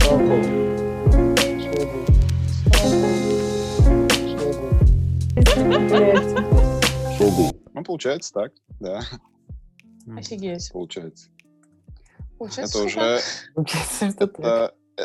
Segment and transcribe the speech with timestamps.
[0.00, 0.42] Сокол.
[7.18, 7.52] Согл.
[7.74, 9.02] Ну, получается так, да,
[10.16, 10.70] Офигеть.
[10.72, 11.28] получается.
[12.38, 13.18] Получается, Это уже,
[13.54, 15.04] Получается, это, э,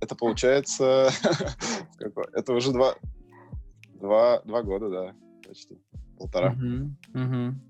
[0.00, 1.10] это получается,
[2.34, 2.94] это уже два,
[3.94, 5.14] два, два года, да,
[5.46, 5.80] почти,
[6.18, 6.50] полтора.
[6.50, 7.69] Мгм, мгм.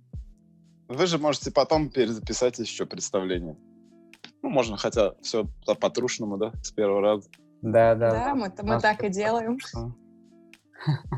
[0.91, 3.57] Вы же можете потом перезаписать еще представление.
[4.43, 5.47] Ну, можно, хотя все
[5.81, 7.31] по-трушному, да, с первого раза.
[7.63, 8.11] Да, да.
[8.11, 9.59] Да, мы, мы так и делаем.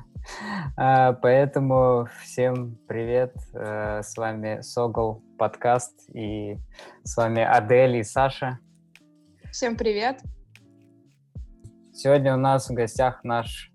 [0.76, 3.34] А, Поэтому всем привет.
[3.54, 6.58] э, С вами Согл подкаст и
[7.02, 8.60] с вами Адель и Саша.
[9.50, 10.22] Всем привет.
[11.92, 13.72] Сегодня у нас в гостях наш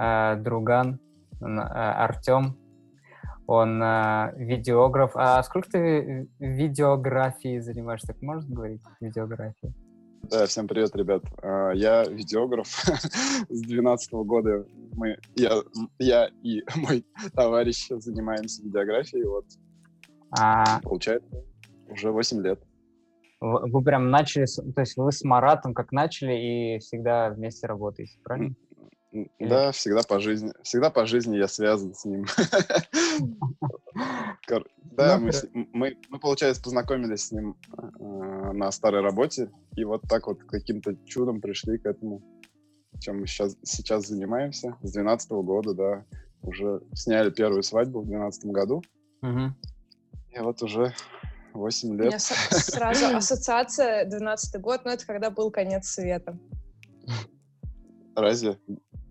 [0.00, 0.98] э, друган
[1.40, 2.58] Артем.
[3.50, 5.10] Он э, видеограф.
[5.16, 8.06] А сколько ты в видеографии занимаешься?
[8.06, 8.80] Так можно говорить?
[9.00, 9.74] Видеографии.
[10.30, 11.24] Да, всем привет, ребят.
[11.42, 14.64] А, Я видеограф с 2012 года.
[14.92, 15.62] Мы, я,
[15.98, 19.24] я и мой товарищ занимаемся видеографией.
[19.24, 19.46] Вот,
[20.38, 21.42] А получается,
[21.88, 22.62] уже 8 лет.
[23.40, 24.44] вы вы прям начали,
[24.76, 26.34] то есть вы с Маратом как начали
[26.76, 28.54] и всегда вместе работаете, правильно?
[29.38, 30.52] Да, всегда по жизни.
[30.62, 32.26] Всегда по жизни я связан с ним.
[34.92, 35.30] Да, Ну,
[35.72, 41.40] мы, получается, познакомились с ним э, на старой работе, и вот так вот каким-то чудом
[41.40, 42.22] пришли к этому,
[42.98, 44.76] чем мы сейчас, сейчас занимаемся.
[44.82, 46.04] С 2012 года, да,
[46.42, 48.82] уже сняли первую свадьбу в 2012 году,
[49.22, 50.94] и вот уже
[51.52, 52.20] 8 У меня лет.
[52.20, 56.38] сразу ассоциация 12 год, но это когда был конец света.
[58.14, 58.58] Разве?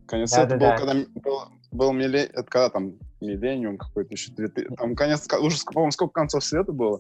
[0.10, 0.78] Конец света был, Да-да-да.
[0.78, 1.40] когда был,
[1.72, 6.44] был милле- это когда там миллениум какой-то еще, 2000 там конец, уже, по-моему, сколько концов
[6.44, 7.00] света было,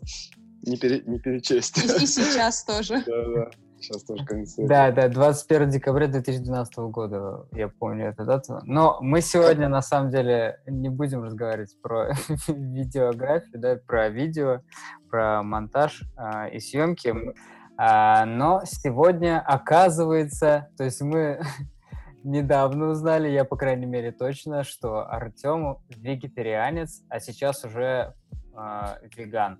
[0.61, 1.77] не, пере- не перечесть.
[1.77, 3.03] И, и сейчас тоже.
[3.07, 3.49] Да-да,
[3.79, 4.69] сейчас тоже конец света.
[4.69, 8.59] Да, да, 21 декабря 2012 года, я помню эту дату.
[8.63, 12.13] Но мы сегодня, на самом деле, не будем разговаривать про
[12.47, 14.61] видеографию, да, про видео,
[15.09, 17.15] про монтаж а, и съемки.
[17.77, 21.41] А, но сегодня, оказывается, то есть мы
[22.29, 28.13] недавно узнали, я, по крайней мере, точно, что Артем вегетарианец, а сейчас уже
[28.53, 29.59] а, веган.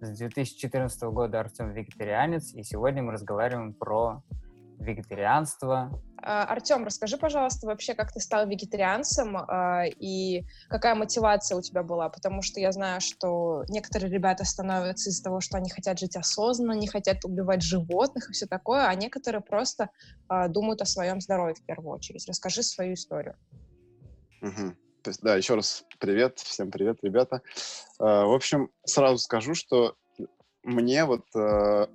[0.00, 4.22] С 2014 года Артем вегетарианец, и сегодня мы разговариваем про
[4.78, 5.90] вегетарианство.
[6.20, 11.82] А, Артем, расскажи, пожалуйста, вообще, как ты стал вегетарианцем а, и какая мотивация у тебя
[11.82, 12.08] была?
[12.08, 16.72] Потому что я знаю, что некоторые ребята становятся из-за того, что они хотят жить осознанно,
[16.72, 19.90] не хотят убивать животных и все такое, а некоторые просто
[20.28, 22.26] а, думают о своем здоровье в первую очередь.
[22.28, 23.36] Расскажи свою историю.
[24.40, 24.76] Мгм.
[25.02, 27.40] То есть, да, еще раз привет, всем привет, ребята.
[27.98, 29.96] В общем, сразу скажу, что
[30.62, 31.86] мне вот э,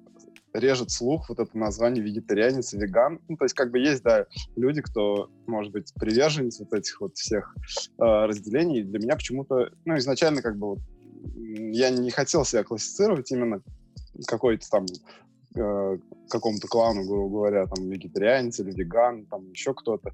[0.54, 3.20] режет слух вот это название вегетарианец и веган.
[3.28, 4.26] Ну, то есть, как бы есть, да,
[4.56, 8.84] люди, кто, может быть, приверженец вот этих вот всех э, разделений.
[8.84, 10.80] Для меня почему-то, ну, изначально как бы вот
[11.46, 13.62] я не хотел себя классифицировать именно
[14.28, 14.86] какой-то там
[15.56, 15.98] э,
[16.30, 20.14] какому-то клану, грубо говоря, там, вегетарианец или веган, там, еще кто-то.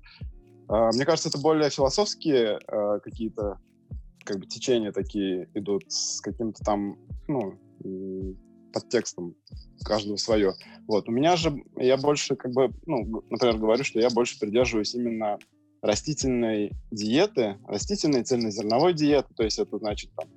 [0.67, 3.59] А, Мне кажется, это более философские э, какие-то
[4.23, 7.57] как бы течения такие идут с каким-то там, ну,
[8.69, 9.35] м, подтекстом
[9.83, 10.53] каждого свое.
[10.87, 11.09] Вот.
[11.09, 15.37] У меня же, я больше как бы, ну, например, говорю, что я больше придерживаюсь именно
[15.81, 20.29] растительной диеты, растительной цельнозерновой диеты, то есть это значит там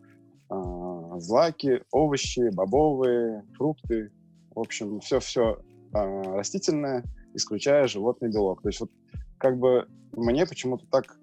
[0.49, 4.13] а, злаки, овощи, бобовые, фрукты,
[4.55, 5.59] в общем, все-все
[5.93, 7.05] растительное,
[7.35, 8.63] исключая животный белок.
[8.63, 8.91] То есть вот
[9.39, 11.19] как бы мне почему-то так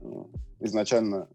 [0.00, 0.24] э,
[0.60, 1.28] изначально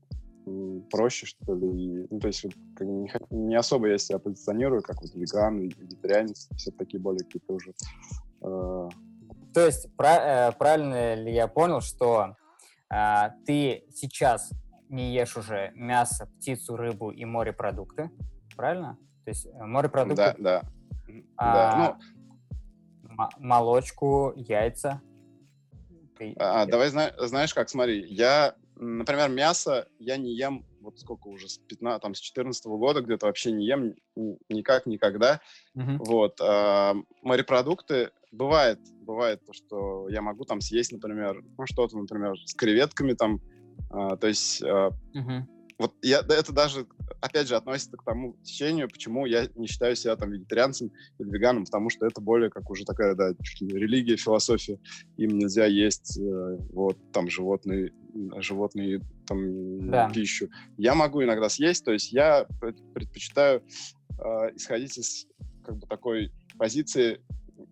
[0.90, 1.68] проще, что ли.
[1.68, 5.60] И, ну, то есть вот, как не, не особо я себя позиционирую, как вот веган,
[5.60, 7.74] вегетарианец, все такие более какие-то уже...
[8.42, 8.90] э,
[9.54, 12.36] То есть, пра- э, правильно ли я понял, что
[12.90, 14.52] а, ты сейчас
[14.90, 18.10] не ешь уже мясо, птицу, рыбу и морепродукты,
[18.56, 18.98] правильно?
[19.26, 20.64] То есть э, морепродукты, да, да.
[21.38, 21.98] А, Да,
[23.04, 25.02] ну, молочку, яйца.
[26.18, 26.72] Ты А, ешь.
[26.72, 31.58] давай, зна- знаешь как, смотри, я, например, мясо я не ем, вот сколько уже, с
[31.68, 35.42] 15, там, с 14 года где-то вообще не ем ни- никак, никогда,
[35.74, 36.00] Мгм.
[36.00, 42.36] вот, а, морепродукты, бывает, бывает то, что я могу там съесть, например, ну, что-то, например,
[42.46, 43.42] с креветками там,
[43.90, 45.48] а, то есть, а, Мгм.
[45.80, 46.86] Вот я, это даже,
[47.22, 51.64] опять же, относится к тому течению, почему я не считаю себя там вегетарианцем или веганом,
[51.64, 53.30] потому что это более как уже такая, да,
[53.62, 54.78] религия, философия.
[55.16, 57.94] Им нельзя есть э, вот там животные,
[58.40, 60.10] животные там Да.
[60.10, 60.50] пищу.
[60.78, 63.64] Я могу иногда съесть, то есть я пред- предпочитаю
[64.20, 65.28] э, исходить из
[65.64, 67.22] как бы такой позиции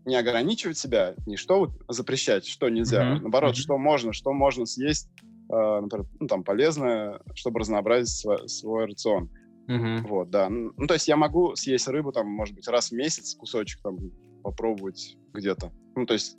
[0.06, 3.22] не ограничивать себя, не что вот запрещать, что нельзя, mm-hmm.
[3.22, 3.60] наоборот, mm-hmm.
[3.60, 5.10] что можно, что можно съесть,
[5.50, 9.30] например, ну, там, полезное, чтобы разнообразить свой, свой рацион.
[9.70, 10.08] Mm-hmm.
[10.08, 10.50] Вот, да.
[10.50, 13.98] Ну, то есть я могу съесть рыбу, там, может быть, раз в месяц кусочек там
[14.44, 15.72] попробовать где-то.
[15.96, 16.38] Ну, то есть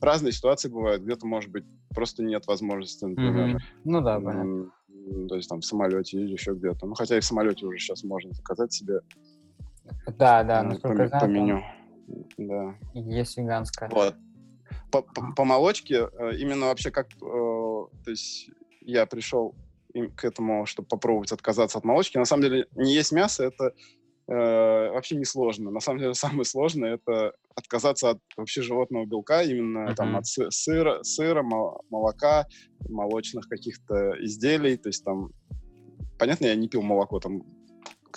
[0.00, 1.64] разные ситуации бывают, где-то, может быть,
[1.94, 3.56] просто нет возможности, например.
[3.56, 3.60] Mm-hmm.
[3.84, 4.72] Ну да, понятно.
[5.28, 6.86] То есть там в самолете или еще где-то.
[6.86, 9.00] Ну, хотя и в самолете уже сейчас можно заказать себе.
[10.18, 11.62] Да, да, насколько по, знаю, по меню.
[12.38, 12.74] Да.
[12.94, 13.88] Есть веганская.
[13.90, 14.14] Вот.
[14.90, 17.08] По, по, по молочке э, именно вообще как...
[17.22, 18.50] Э, то есть
[18.80, 19.54] я пришел
[20.16, 22.18] к этому, чтобы попробовать отказаться от молочки.
[22.18, 23.74] На самом деле не есть мясо, это
[24.28, 25.70] э, вообще не сложно.
[25.70, 29.94] На самом деле самое сложное это отказаться от вообще животного белка, именно uh-huh.
[29.94, 32.46] там от сыра, сыра, молока,
[32.88, 34.76] молочных каких-то изделий.
[34.76, 35.30] То есть там,
[36.18, 37.42] понятно, я не пил молоко там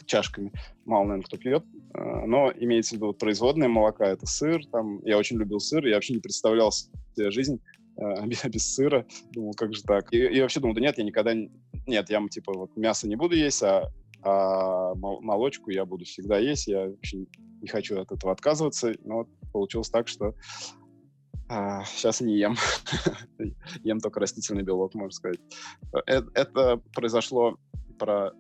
[0.06, 0.52] чашками,
[0.86, 1.64] мало, наверное, кто пьет,
[1.94, 5.96] э, но имеется в виду производное молока, это сыр, там, я очень любил сыр, я
[5.96, 7.62] вообще не представлял себе жизнь
[7.98, 11.34] э, без, сыра, думал, как же так, и, и вообще думал, да нет, я никогда,
[11.34, 11.52] не...
[11.88, 13.92] нет, я, типа, вот мясо не буду есть, а
[14.26, 17.26] а молочку я буду всегда есть, я вообще
[17.62, 20.34] не хочу от этого отказываться, но вот получилось так, что
[21.50, 22.56] а, сейчас не ем,
[23.84, 25.40] ем только растительный белок, можно сказать.
[26.06, 27.58] Это, это произошло
[28.00, 28.32] про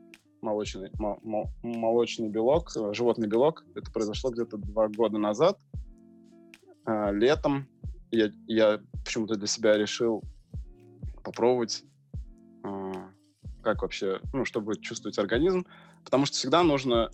[0.43, 0.91] молочный,
[1.63, 3.65] молочный белок, животный белок.
[3.75, 5.59] Это произошло где-то два года назад,
[6.85, 7.67] а, летом.
[8.11, 10.21] Я, я почему-то для себя решил
[11.23, 11.83] попробовать
[12.63, 13.09] а,
[13.63, 15.65] как вообще, ну, чтобы чувствовать организм,
[16.03, 17.09] потому что всегда нужно,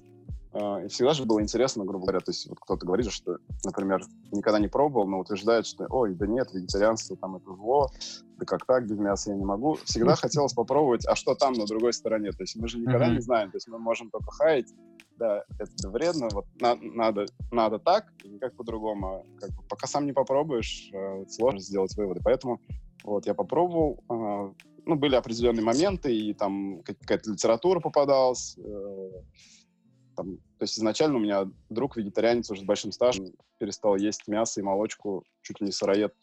[0.53, 4.59] э, всегда же было интересно, грубо говоря, то есть вот кто-то говорит, что, например, никогда
[4.59, 7.89] не пробовал, но утверждает, что, ой, да нет, вегетарианство там это зло,
[8.37, 9.75] да как так, без мяса я не могу.
[9.85, 13.15] Всегда хотелось попробовать, а что там на другой стороне, то есть мы же никогда mm-hmm.
[13.15, 14.67] не знаем, то есть мы можем только хаять,
[15.19, 19.07] да, это вредно, вот на, надо, надо так, и никак по-другому.
[19.07, 22.21] А как бы, пока сам не попробуешь, э, сложно сделать выводы.
[22.23, 22.61] Поэтому
[23.03, 24.53] вот я попробовал, э,
[24.85, 28.57] ну, были определенные моменты, и там какая-то литература попадалась.
[28.57, 29.09] Э,
[30.19, 33.27] там, то есть изначально у меня друг вегетарианец уже с большим стажем
[33.57, 36.13] перестал есть мясо и молочку, чуть ли не сыроед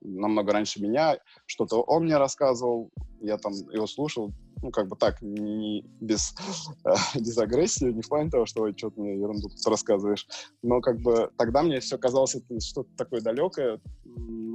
[0.00, 1.18] намного раньше меня.
[1.44, 2.90] Что-то он мне рассказывал,
[3.20, 6.34] я там его слушал, ну, как бы так, не, без,
[6.86, 10.26] э, без агрессии, не в плане того, что что-то мне ерунду рассказываешь,
[10.62, 13.82] но как бы тогда мне все казалось это что-то такое далекое.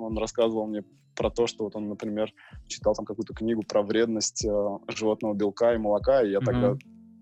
[0.01, 0.83] Он рассказывал мне
[1.16, 2.33] про то, что вот он, например,
[2.66, 6.45] читал там какую-то книгу про вредность э, животного белка и молока, и я mm-hmm.
[6.45, 6.78] тогда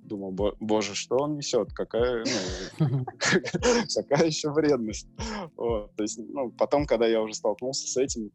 [0.10, 2.26] думал, боже, что он несет, какая,
[2.80, 3.06] ну,
[3.96, 5.08] какая еще вредность.
[5.56, 8.32] Вот, то есть, ну, потом, когда я уже столкнулся с этим,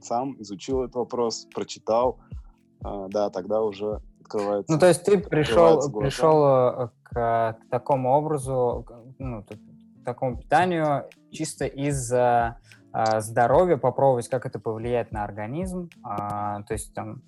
[0.00, 2.18] сам изучил этот вопрос, прочитал,
[2.84, 4.72] э, да, тогда уже открывается.
[4.72, 8.86] Ну, то есть ты пришел, пришел э, к, к такому образу,
[9.18, 12.58] ну, к такому питанию чисто из-за
[12.92, 17.22] э, здоровья, попробовать, как это повлияет на организм, э, то есть там...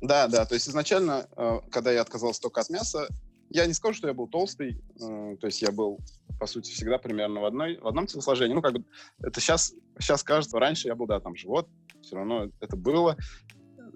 [0.00, 3.08] Да, да, то есть изначально, э, когда я отказался только от мяса,
[3.50, 5.98] я не скажу, что я был толстый, э, то есть я был,
[6.38, 8.54] по сути, всегда примерно в, одной, в одном телосложении.
[8.54, 8.84] Ну, как бы
[9.22, 11.68] это сейчас, сейчас кажется, раньше я был, да, там живот,
[12.00, 13.16] все равно это было,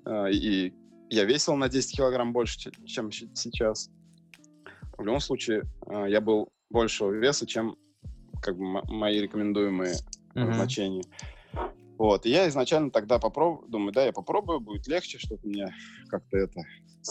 [0.04, 0.74] э, и
[1.08, 3.90] я весил на 10 килограмм больше, чем сейчас.
[4.98, 7.76] В любом случае, я был большего веса, чем
[8.40, 9.94] как бы мои рекомендуемые
[10.34, 10.55] mm-hmm.
[10.55, 11.05] значения.
[11.96, 15.72] Вот, и я изначально тогда попробую, думаю, да, я попробую, будет легче, что-то мне
[16.08, 16.60] как-то это,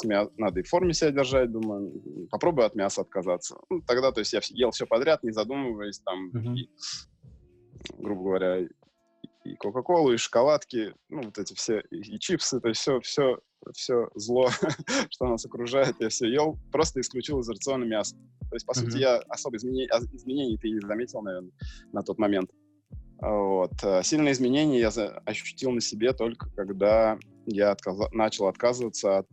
[0.04, 0.28] мя...
[0.38, 3.58] надо и в форме себя держать, думаю, попробую от мяса отказаться.
[3.70, 6.56] Ну, тогда, то есть я ел все подряд, не задумываясь, там, mm-hmm.
[6.56, 6.70] и,
[7.98, 8.68] грубо говоря,
[9.46, 13.40] и Кока-Колу, и шоколадки, ну, вот эти все, и, и чипсы, то есть все, все,
[13.74, 14.50] все зло,
[15.10, 18.16] что нас окружает, я все ел, просто исключил из рациона мясо.
[18.50, 18.75] То есть, по mm-hmm.
[18.75, 21.52] сути, я особо изменений, а, изменений ты не заметил, наверное,
[21.92, 22.50] на тот момент.
[23.24, 23.72] Вот.
[23.84, 24.89] Э, сильные изменения я
[25.25, 28.12] ощутил на себе только когда я отказ...
[28.12, 29.27] начал отказываться от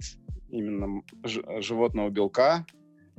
[0.49, 2.67] именно животного белка,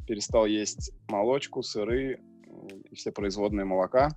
[0.08, 2.22] перестал есть молочку, сыры
[2.90, 4.10] и все производные молока.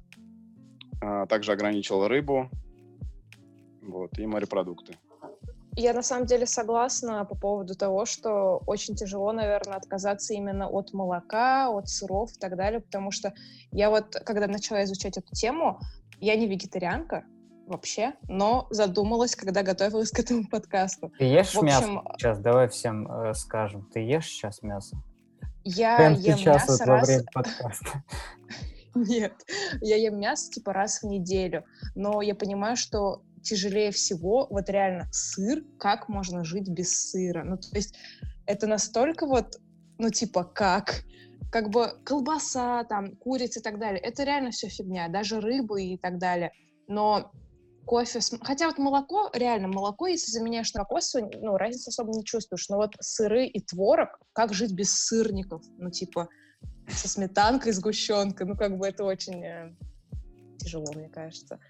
[1.03, 2.49] А, также ограничил рыбу
[3.83, 4.97] вот, и морепродукты.
[5.77, 10.93] Я на самом деле согласна по поводу того, что очень тяжело, наверное, отказаться именно от
[10.93, 13.35] молока, от сыров и так далее, потому что
[13.73, 15.81] я вот, когда начала изучать эту тему,
[16.25, 17.25] я не вегетарианка
[17.67, 21.13] вообще, но задумалась, когда готовилась к этому подкасту.
[21.19, 22.03] Ты ешь общем, мясо?
[22.19, 23.89] Сейчас давай всем э, скажем.
[23.93, 24.97] Ты ешь сейчас мясо?
[25.65, 27.01] Я Прям ем сейчас мясо вот раз...
[27.01, 28.05] во время подкаста.
[28.95, 29.35] Нет,
[29.81, 31.65] я ем мясо типа раз в неделю,
[31.95, 37.45] но я понимаю, что тяжелее всего вот реально сыр, как можно жить без сыра.
[37.45, 37.95] Ну, то есть
[38.47, 39.59] это настолько вот,
[39.99, 41.05] ну, типа, как?
[41.55, 45.97] Как бы колбаса, там, курица и так далее, это реально все фигня, даже рыбы и
[45.97, 46.51] так далее.
[46.89, 47.31] Но
[47.87, 48.37] кофе, с...
[48.43, 52.79] хотя вот молоко, реально, молоко, если заменяешь на кокос, ну, разницы особо не чувствуешь, но
[52.79, 55.63] вот сыры и творог, как жить без сырников?
[55.79, 56.29] Ну, типа,
[56.89, 59.77] со сметанкой, сгущенкой, ну, как бы это очень э,
[60.59, 61.61] тяжело, мне кажется.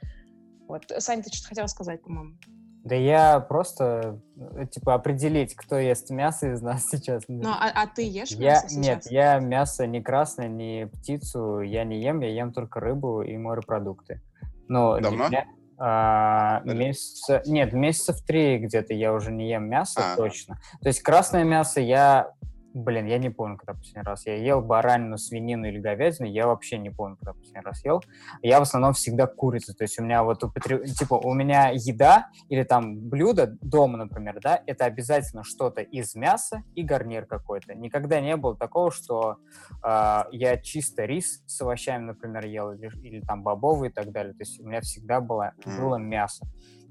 [0.66, 0.90] Вот.
[0.96, 2.38] Саня, ты что-то хотела сказать, по-моему?
[2.84, 7.24] Да я просто, э, типа, определить, кто ест мясо из нас сейчас.
[7.28, 8.76] Ну, а, а ты ешь я, мясо сейчас?
[8.76, 13.36] Нет, я мясо не красное, не птицу я не ем, я ем только рыбу и
[13.38, 14.20] морепродукты.
[14.68, 15.28] Но для Давно?
[15.28, 15.46] меня,
[15.78, 20.16] а, месяца, нет, месяцев три где-то я уже не ем мясо А.
[20.16, 20.58] точно.
[20.82, 22.32] То есть красное мясо я,
[22.74, 26.76] блин, я не помню, когда последний раз я ел баранину, свинину или говядину, я вообще
[26.76, 28.02] не помню, когда последний раз ел.
[28.42, 30.84] Я в основном всегда курицу, то есть у меня вот употреб...
[30.84, 36.64] типа у меня еда или там блюдо дома, например, да, это обязательно что-то из мяса
[36.74, 37.74] и гарнир какой-то.
[37.74, 39.36] Никогда не было такого, что
[39.80, 44.32] а, я чисто рис с овощами, например, ел или, или там бобовые и так далее.
[44.32, 46.44] То есть у меня всегда было, было мясо.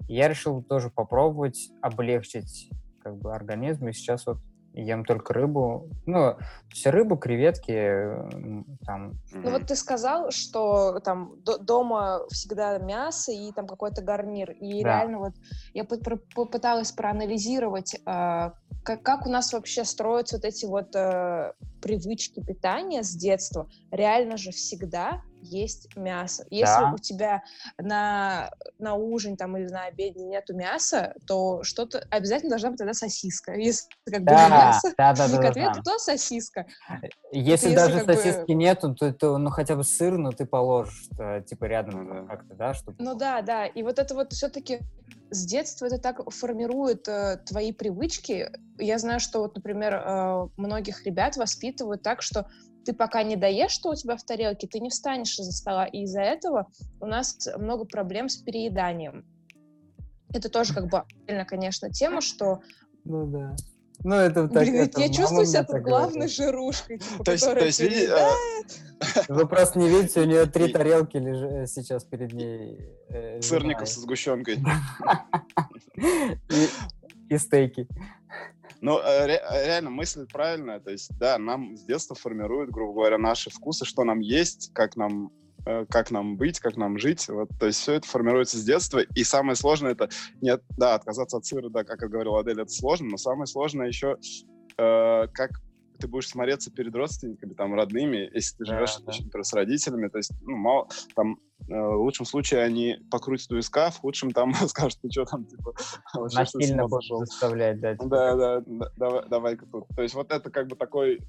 [0.08, 2.70] И я решил тоже попробовать облегчить
[3.02, 4.38] как бы организм, и сейчас вот
[4.74, 5.90] ем только рыбу.
[6.06, 6.36] Ну,
[6.72, 8.08] есть рыбу, креветки,
[8.86, 14.52] там, Ну вот ты сказал, что там до- дома всегда мясо и там какой-то гарнир.
[14.52, 14.90] И Да.
[15.00, 15.34] реально вот
[15.74, 18.54] я попыталась проанализировать, а,
[18.84, 23.70] как, как у нас вообще строятся вот эти вот э, привычки питания с детства.
[23.92, 26.46] Реально же всегда есть мясо.
[26.50, 26.92] Если Да.
[26.94, 27.44] у тебя
[27.78, 32.94] на, на ужин там или на обед нету мяса, то что-то обязательно должна быть тогда
[32.94, 33.54] сосиска.
[33.54, 35.92] Если как бы Да, мясо, да, да, да, котлета, да.
[35.92, 36.66] то сосиска.
[37.32, 40.46] Если если даже как бы- сосиски нету, то это, ну, хотя бы сыр, ну, ты
[40.46, 42.96] положишь, э, типа, рядом Ну как-то, да, чтобы...
[43.00, 43.66] Ну да, да.
[43.66, 44.80] И вот это вот все-таки
[45.30, 48.52] с детства это так формирует э, твои привычки.
[48.78, 52.48] Я знаю, что вот, например, э, многих ребят воспитывают так, что
[52.86, 55.86] ты пока не доешь, что у тебя в тарелке, ты не встанешь из-за стола.
[55.86, 56.68] И из-за этого
[57.00, 59.26] у нас много проблем с перееданием.
[60.34, 62.62] Это тоже как бы отдельно, конечно, тема, что,
[63.06, 63.56] Ну, да.
[64.06, 64.64] Ну, это так...
[64.64, 66.36] блин, это я чувствую себя тут главной говорит.
[66.36, 69.30] жирушкой, типа, То есть, то есть, види- переедает.
[69.30, 72.80] Вы просто не видите, у нее три тарелки лежат сейчас перед ней.
[73.10, 74.58] э, Сырников со сгущенкой.
[77.30, 77.88] И стейки.
[78.82, 80.80] Ну, э, ре- реально, мысль правильная.
[80.80, 84.96] То есть, да, нам с детства формируют, грубо говоря, наши вкусы, что нам есть, как
[84.96, 85.32] нам
[85.66, 87.28] э, как нам быть, как нам жить.
[87.30, 89.00] Вот, то есть все это формируется с детства.
[89.00, 90.10] И самое сложное это,
[90.42, 93.88] нет, да, отказаться от сыра, да, как и говорила Адель, это сложно, но самое сложное
[93.88, 94.18] еще,
[94.78, 95.52] э, как
[96.00, 99.14] ты будешь смотреться перед родственниками, там, родными, если ты живешь, да.
[99.14, 103.56] например, с родителями, то есть, ну, мало, там, э, в лучшем случае они покрутят у
[103.56, 105.74] виска, в худшем там скажут, ты что там, типа,
[106.14, 107.94] вообще, Насильно будут сошел?» заставлять, да.
[107.94, 109.88] типа, Да, да, да, давай, давай-ка тут.
[109.96, 111.20] То есть вот это как бы такой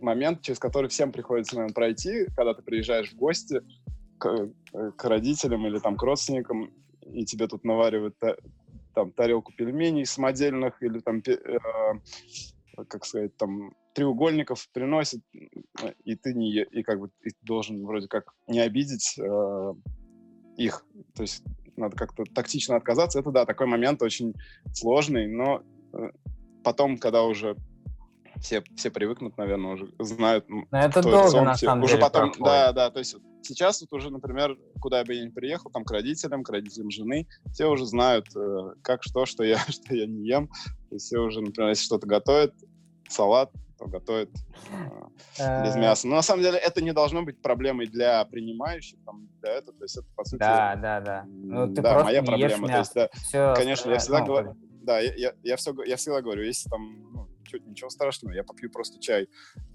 [0.00, 3.60] момент, через который всем приходится, наверное, пройти, когда ты приезжаешь в гости
[4.18, 4.50] к,
[4.96, 8.36] к родителям или там к родственникам, и тебе тут наваривают та-
[8.94, 11.58] там тарелку пельменей самодельных или там, э,
[12.88, 18.08] как сказать, там треугольников приносят, э, и ты не, и как бы ты должен вроде
[18.08, 19.74] как не обидеть э,
[20.56, 20.84] их.
[21.14, 21.42] То есть
[21.76, 23.18] надо как-то тактично отказаться.
[23.20, 24.34] Это, да, такой момент очень
[24.74, 26.10] сложный, но э,
[26.62, 27.56] потом, когда уже
[28.40, 32.02] все, все привыкнут, наверное, уже знают, Но это долго, сон, на все- самом уже деле,
[32.02, 32.44] потом, проходит.
[32.44, 35.90] да, да, то есть сейчас вот уже, например, куда бы я ни приехал, там к
[35.90, 40.26] родителям, к родителям жены, все уже знают, э, как что, что я, что я не
[40.26, 40.50] ем,
[40.90, 42.54] есть все уже, например, если что-то готовят,
[43.10, 44.30] салат, то готовят
[45.38, 46.06] э, без Э, мяса.
[46.06, 49.84] Но на самом деле это не должно быть проблемой для принимающих, там, для этого, то
[49.84, 51.24] есть это, по сути, Да, да, да.
[51.26, 54.20] Ну, ты да, просто моя не проблема, ешь то есть, да, Все Конечно, я всегда
[54.20, 54.58] говорю, говорю.
[54.82, 58.44] да, я, я, я, все, я всегда говорю, если там, ну, ничего, ничего страшного, я
[58.44, 59.28] попью просто чай.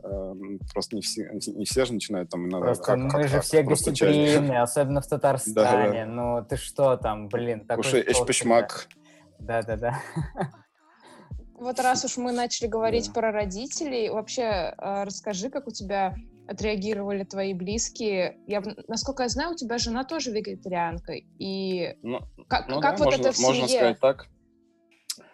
[0.04, 2.68] Эм, просто не все, не все же начинают там иногда.
[2.68, 3.44] Просто как- мы как же так?
[3.44, 5.56] все гостеприимные, особенно в Татарстане.
[5.56, 6.06] Да, да.
[6.06, 8.88] Ну, ты что там, блин, такой Кушай эшпешмак.
[9.40, 10.02] Да-да-да.
[11.58, 13.14] Вот раз уж мы начали говорить Да.
[13.14, 14.42] про родителей, вообще
[14.78, 16.16] э, расскажи, как у тебя
[16.48, 18.38] отреагировали твои близкие.
[18.46, 21.14] Я, насколько я знаю, у тебя жена тоже вегетарианка.
[21.40, 23.80] И Ну, как, ну как да, вот можно, это в можно семье?
[23.80, 24.28] сказать так.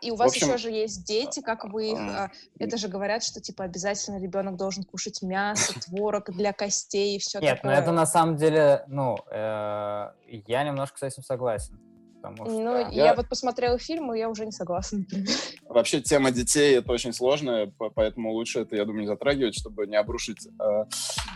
[0.02, 2.00] И у вас общем, еще же есть дети, как вы их...
[2.00, 7.16] а, а, Это же говорят, что типа обязательно ребенок должен кушать мясо, творог для костей
[7.18, 7.76] и все Нет, такое.
[7.76, 10.12] ну это на самом деле, ну, э,
[10.48, 11.80] я немножко с этим согласен.
[12.22, 12.60] Потому что...
[12.60, 13.06] Ну, я...
[13.06, 15.28] Я- вот посмотрела фильм, и я уже не согласна, например.
[15.70, 19.88] Вообще тема детей это очень сложная, по- поэтому лучше это, я думаю, не затрагивать, чтобы
[19.88, 20.86] не обрушить э,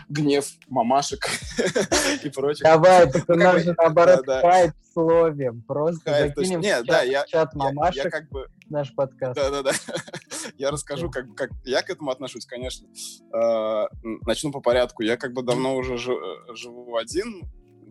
[0.08, 1.26] гнев мамашек
[2.22, 2.62] и прочих.
[2.62, 5.62] Давай, так у нас же наоборот хайп словим.
[5.62, 8.46] Просто Хайп, закинем не, в да, чат, я- в чат Я- я мамашек как бы
[8.68, 9.34] наш подкаст.
[9.36, 9.72] Да-да-да.
[10.56, 12.86] я расскажу, как, как я к этому отношусь, конечно.
[13.34, 13.86] Э,
[14.26, 15.02] начну по порядку.
[15.02, 17.42] Я как бы давно уже живу один,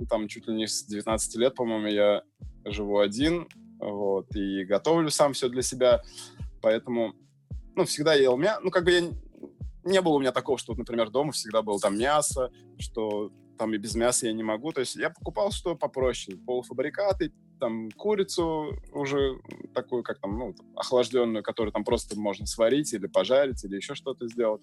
[0.10, 2.24] там чуть ли не с 19 лет, по-моему, я
[2.66, 3.48] живу один,
[3.80, 6.02] вот, и готовлю сам все для себя,
[6.62, 7.14] поэтому,
[7.76, 9.02] ну, всегда ел мясо, ну, как бы я,
[9.84, 13.78] не было у меня такого, что, например, дома всегда было там мясо, что там и
[13.78, 19.40] без мяса я не могу, то есть я покупал что попроще, полуфабрикаты, там курицу уже
[19.74, 24.28] такую, как там, ну, охлажденную, которую там просто можно сварить или пожарить, или еще что-то
[24.28, 24.62] сделать.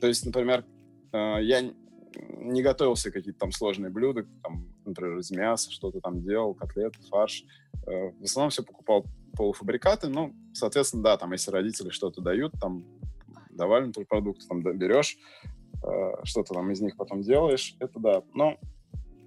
[0.00, 0.64] То есть, например,
[1.12, 1.72] э, я
[2.14, 7.44] не готовился какие-то там сложные блюда, там, например, из мяса что-то там делал, котлеты, фарш.
[7.86, 9.04] Э, в основном все покупал
[9.36, 12.84] полуфабрикаты, ну, соответственно, да, там, если родители что-то дают, там,
[13.50, 15.16] давали, например, продукты, там, берешь,
[15.82, 18.22] э, что-то там из них потом делаешь, это да.
[18.34, 18.56] Но,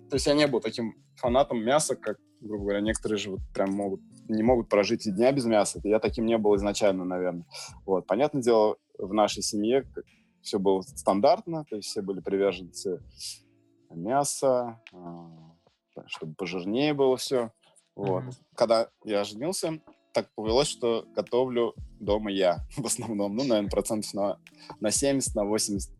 [0.10, 3.72] то есть я не был таким фанатом мяса, как, грубо говоря, некоторые же вот прям
[3.72, 5.80] могут, не могут прожить и дня без мяса.
[5.84, 7.46] Я таким не был изначально, наверное.
[7.86, 9.86] Вот, понятное дело, в нашей семье
[10.42, 13.02] все было стандартно, то есть все были приверженцы
[13.90, 15.56] мяса, а,
[16.08, 17.52] чтобы пожирнее было все.
[17.96, 18.24] Вот.
[18.24, 18.42] Mm-hmm.
[18.56, 19.82] Когда я женился,
[20.14, 23.36] так повелось, что готовлю дома я в основном.
[23.36, 24.40] Ну, наверное, процентов на,
[24.80, 25.92] на 70, на 80.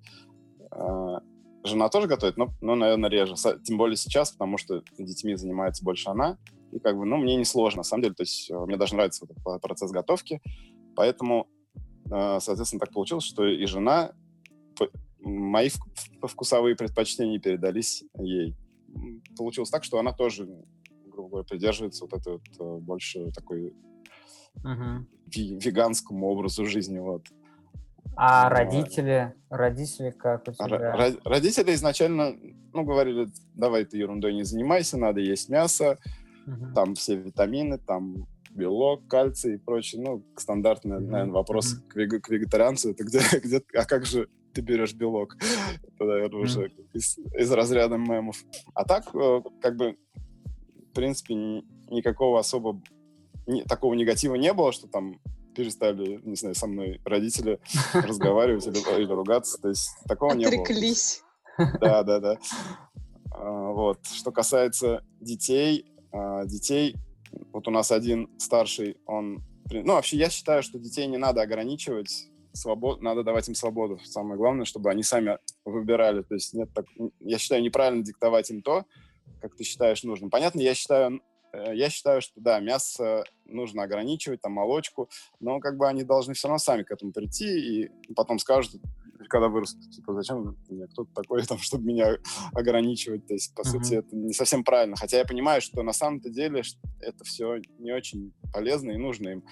[0.72, 1.22] А,
[1.64, 3.36] жена тоже готовит, но, но, наверное, реже.
[3.64, 6.38] Тем более сейчас, потому что детьми занимается больше она.
[6.72, 8.16] И как бы, ну, мне не сложно, на самом деле.
[8.16, 10.42] То есть э, мне даже нравится этот процесс готовки.
[10.96, 11.48] Поэтому,
[12.10, 14.14] э, соответственно, так получилось, что и жена,
[15.20, 15.70] мои
[16.22, 18.56] вкусовые предпочтения передались ей.
[19.38, 20.48] Получилось так, что она тоже,
[21.06, 23.74] грубо говоря, придерживается вот этой вот э, больше такой
[24.64, 25.06] uh-huh.
[25.28, 27.26] веганскому образу жизни, вот.
[28.16, 31.16] А родители, родители как у тебя?
[31.24, 32.36] Родители изначально,
[32.74, 35.98] ну, говорили, давай ты ерундой не занимайся, надо есть мясо,
[36.46, 36.74] uh-huh.
[36.74, 40.02] там все витамины, там белок, кальций и прочее.
[40.02, 41.88] Ну, стандартный, наверное, вопрос uh-huh.
[41.88, 42.92] к, вег- к вегетарианцу.
[42.92, 45.38] Это где, где, а как же ты берешь белок.
[45.84, 48.44] Это, наверное, уже из, из разряда мемов.
[48.74, 49.98] А так, э, как бы,
[50.90, 51.36] в принципе,
[51.90, 52.82] никакого особо
[53.48, 55.20] ни, такого негатива не было, что там
[55.56, 57.60] перестали, не знаю, со мной родители
[57.94, 59.60] разговаривать или, или ругаться.
[59.62, 60.62] То есть такого не было.
[60.62, 61.24] Отреклись.
[61.80, 62.38] Да, да, да.
[63.34, 64.06] А, вот.
[64.06, 66.96] Что касается детей, а, детей,
[67.52, 69.44] вот у нас один старший, он...
[69.70, 74.00] Ну, вообще, я считаю, что детей не надо ограничивать свобод, надо давать им свободу.
[74.04, 76.24] Самое главное, чтобы они сами выбирали.
[76.24, 76.86] То есть нет так,
[77.20, 78.86] я считаю неправильно диктовать им то,
[79.42, 80.30] как ты считаешь нужным.
[80.30, 81.22] Понятно, я считаю,
[81.54, 85.10] э, я считаю, что да, мясо нужно ограничивать, там молочку,
[85.40, 88.82] но как бы они должны все равно сами к этому прийти и потом скажут,
[89.30, 92.18] когда вырастут, типа, зачем мне кто-то такой, там, чтобы меня
[92.54, 93.66] ограничивать, то есть, по uh-huh.
[93.66, 96.64] сути, это не совсем правильно, хотя я понимаю, что на самом-то деле
[97.00, 99.44] это все не очень полезно и нужно им,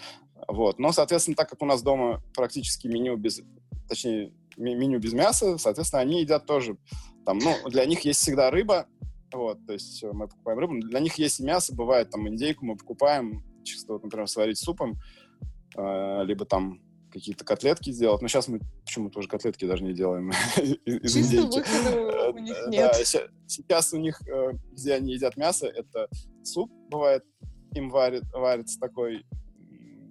[0.48, 3.42] вот, но, соответственно, так как у нас дома практически меню без,
[3.88, 6.78] точнее, меню без мяса, соответственно, они едят тоже,
[7.26, 8.88] там, ну, для них есть всегда рыба,
[9.34, 12.76] вот, то есть мы покупаем рыбу, для них есть и мясо, бывает, там, индейку мы
[12.76, 15.00] покупаем, чисто, вот, например, сварить супом,
[15.78, 18.22] э, либо там какие-то котлетки сделать.
[18.22, 22.30] Но сейчас мы почему-то уже котлетки даже не делаем из индейки.
[22.30, 22.96] у них нет.
[23.48, 26.08] сейчас у них, э, где они едят мясо, это
[26.44, 27.24] суп бывает,
[27.74, 29.26] им варит, варится такой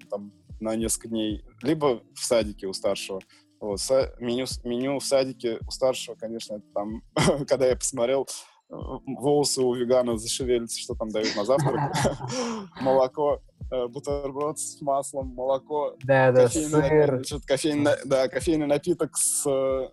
[0.09, 3.21] там на несколько дней, либо в садике у старшего.
[3.61, 3.81] Вот,
[4.21, 7.03] меню, меню в садике у старшего, конечно, там,
[7.47, 8.27] когда я посмотрел,
[8.71, 8.75] э,
[9.07, 11.93] волосы у вегана зашевелятся, что там дают на завтрак.
[12.81, 17.23] Молоко Э, бутерброд с маслом, молоко, да, да, сыр.
[17.47, 19.89] кофейный, да, кофейный напиток с э,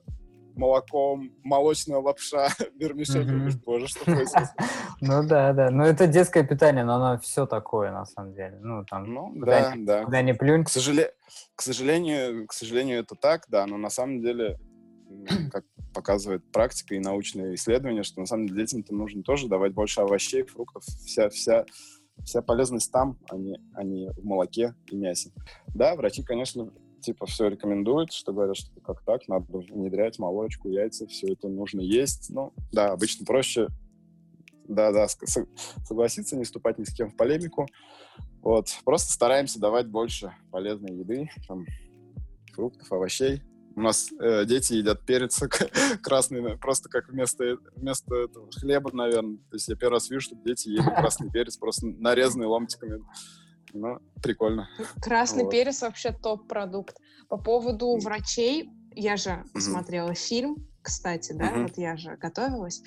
[0.56, 3.62] молоком, молочная лапша, вермишель, mm-hmm.
[3.66, 4.50] боже, что происходит.
[5.02, 8.58] Ну да, да, ну это детское питание, но оно все такое на самом деле.
[8.62, 10.06] Ну там, ну, да, да.
[10.06, 10.64] Куда не плюнь.
[10.64, 11.12] К, сожале...
[11.54, 14.58] к сожалению, к сожалению, это так, да, но на самом деле,
[15.52, 20.02] как показывает практика и научные исследования, что на самом деле детям-то нужно тоже давать больше
[20.02, 21.66] овощей, фруктов, вся, вся
[22.24, 25.32] Вся полезность там, а не, а не в молоке и мясе.
[25.68, 31.08] Да, врачи, конечно, типа все рекомендуют, что говорят, что как так, надо внедрять молочку, яйца,
[31.08, 32.30] все это нужно есть.
[32.30, 33.68] Ну, да, обычно проще,
[34.68, 35.08] да-да,
[35.84, 37.68] согласиться, не вступать ни с кем в полемику.
[38.42, 41.66] Вот, просто стараемся давать больше полезной еды, там,
[42.54, 43.42] фруктов, овощей,
[43.76, 45.42] у нас э, дети едят перец
[46.02, 49.38] красный просто как вместо, вместо этого хлеба, наверное.
[49.50, 53.04] То есть я первый раз вижу, что дети едят красный перец, просто нарезанный ломтиками.
[53.76, 54.70] Ну, прикольно.
[55.02, 55.52] Красный вот.
[55.52, 56.98] перец вообще топ-продукт.
[57.28, 62.82] По поводу врачей, я же посмотрела фильм, кстати, да, вот я же готовилась.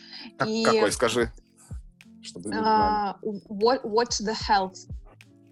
[0.46, 0.64] и...
[0.64, 1.30] Какой, скажи.
[2.22, 4.88] Чтобы uh, Watch the Health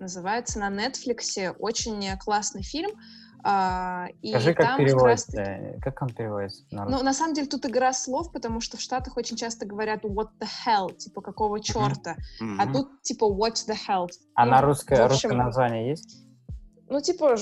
[0.01, 1.55] называется на Netflix.
[1.59, 2.91] Очень классный фильм
[3.43, 5.83] А, и Скажи, как там переводится, как, раз...
[5.83, 6.65] как он переводится?
[6.71, 10.05] На ну, на самом деле тут игра слов, потому что в Штатах очень часто говорят
[10.05, 12.57] what the hell, типа какого черта, mm-hmm.
[12.59, 14.09] а тут типа what the hell.
[14.35, 16.27] А ну, на русское, общем, русское название есть?
[16.89, 17.37] Ну, типа,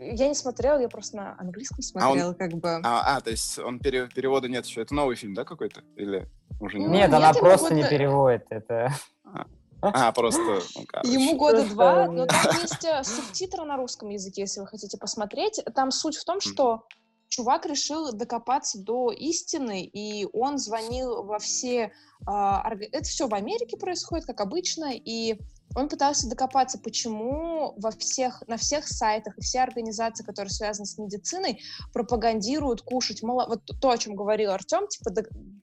[0.00, 2.80] я не смотрела, я просто на английском смотрела, а он, как бы.
[2.82, 4.82] А, а, то есть он пере, перевода нет еще.
[4.82, 5.82] Это новый фильм, да, какой-то?
[5.96, 6.28] Или
[6.60, 8.46] уже не Нет, она просто не переводит.
[8.50, 8.92] Это.
[9.24, 9.46] А.
[9.80, 10.60] А, просто...
[10.74, 14.98] Ну, Ему года два, но там есть э, субтитры на русском языке, если вы хотите
[14.98, 15.60] посмотреть.
[15.74, 16.84] Там суть в том, что
[17.28, 21.92] чувак решил докопаться до истины, и он звонил во все...
[22.28, 22.62] Э,
[22.92, 25.38] это все в Америке происходит, как обычно, и
[25.74, 30.98] он пытался докопаться, почему во всех, на всех сайтах и все организации, которые связаны с
[30.98, 31.60] медициной,
[31.92, 33.46] пропагандируют кушать мало...
[33.46, 35.10] Вот то, о чем говорил Артем, типа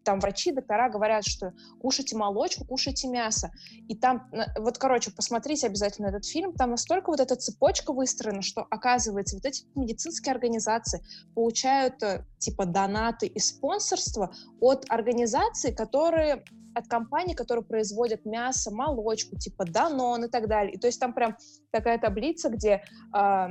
[0.03, 3.51] там врачи, доктора говорят, что кушайте молочку, кушайте мясо.
[3.87, 8.61] И там, вот, короче, посмотрите обязательно этот фильм, там настолько вот эта цепочка выстроена, что,
[8.69, 16.88] оказывается, вот эти медицинские организации получают э, типа донаты и спонсорство от организаций, которые от
[16.88, 20.73] компаний, которые производят мясо, молочку, типа Данон и так далее.
[20.73, 21.38] И то есть там прям
[21.71, 22.83] такая таблица, где
[23.15, 23.47] э,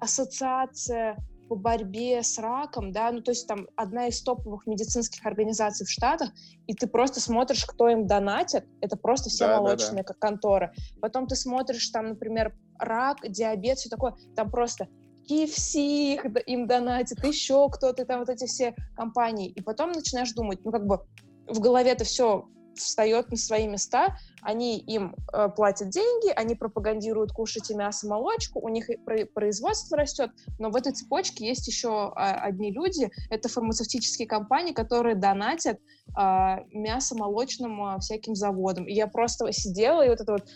[0.00, 1.16] ассоциация
[1.48, 5.90] по борьбе с раком, да, ну то есть там одна из топовых медицинских организаций в
[5.90, 6.30] Штатах,
[6.66, 10.14] и ты просто смотришь, кто им донатит, это просто все да, молочные да, да.
[10.18, 10.72] конторы.
[11.00, 14.88] Потом ты смотришь там, например, рак, диабет, все такое, там просто
[15.30, 19.48] KFC им донатит, еще кто-то, там вот эти все компании.
[19.48, 21.00] И потом начинаешь думать, ну как бы
[21.46, 22.48] в голове это все
[22.78, 28.68] встает на свои места, они им э, платят деньги, они пропагандируют кушайте мясо, молочку, у
[28.68, 28.88] них
[29.34, 35.16] производство растет, но в этой цепочке есть еще э, одни люди, это фармацевтические компании, которые
[35.16, 38.86] донатят э, мясо молочным э, всяким заводам.
[38.86, 40.48] И я просто сидела и вот это вот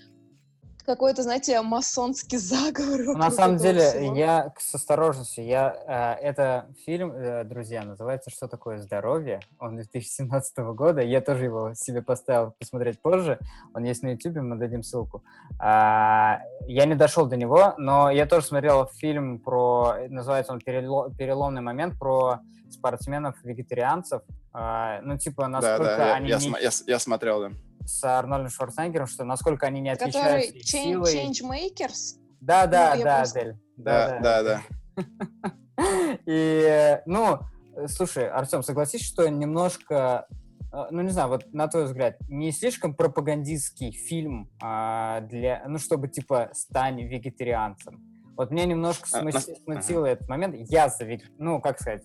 [0.90, 3.16] какой-то, знаете, масонский заговор.
[3.16, 4.16] На самом деле, всего.
[4.16, 9.40] я с осторожностью, я, э, это фильм, э, друзья, называется «Что такое здоровье?».
[9.60, 13.38] Он 2017 года, я тоже его себе поставил посмотреть позже.
[13.72, 15.22] Он есть на YouTube, мы дадим ссылку.
[15.60, 21.62] А, я не дошел до него, но я тоже смотрел фильм про, называется он «Переломный
[21.62, 24.22] момент», про спортсменов-вегетарианцев.
[24.52, 26.30] А, ну, типа, насколько да, да, они...
[26.30, 26.48] Я, не...
[26.60, 27.50] я, я смотрел, да
[27.84, 31.14] с Арнольдом Шварценеггером, что насколько они не отличаются Который силой.
[31.14, 32.18] Changemakers?
[32.40, 33.40] Да, да, ну, да, просто...
[33.40, 33.56] Адель.
[33.76, 34.62] Да, да, да.
[36.26, 37.40] И, ну,
[37.86, 40.26] слушай, Артем, согласись, что немножко,
[40.72, 45.78] э, ну, не знаю, вот на твой взгляд, не слишком пропагандистский фильм а, для, ну,
[45.78, 48.02] чтобы, типа, стань вегетарианцем?
[48.36, 50.54] Вот меня немножко а, смутил этот момент.
[50.70, 51.06] Я за
[51.38, 52.04] ну, как сказать,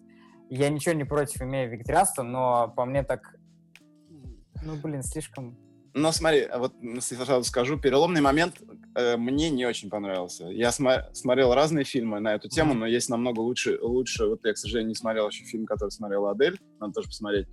[0.50, 3.36] я ничего не против имею вегетарианства, но по мне так,
[4.62, 5.58] ну, блин, слишком
[5.98, 8.62] но смотри, вот сразу скажу, переломный момент
[8.96, 10.48] э, мне не очень понравился.
[10.48, 14.26] Я см- смотрел разные фильмы на эту тему, но есть намного лучше, лучше.
[14.26, 17.48] Вот я, к сожалению, не смотрел еще фильм, который смотрела Адель, надо тоже посмотреть.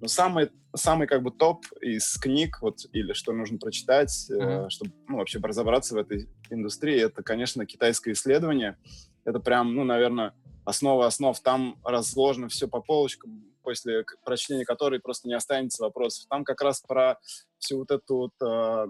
[0.00, 4.66] Но самый, самый как бы топ из книг, вот, или что нужно прочитать, mm-hmm.
[4.66, 8.78] э, чтобы ну, вообще разобраться в этой индустрии, это, конечно, китайское исследование.
[9.26, 10.32] Это прям, ну, наверное,
[10.64, 11.38] основа основ.
[11.38, 16.26] Там разложено все по полочкам, после прочтения которой просто не останется вопросов.
[16.28, 17.18] Там как раз про
[17.64, 18.86] всю вот эту вот э,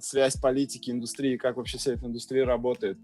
[0.00, 2.98] связь политики, индустрии, как вообще вся эта индустрия работает.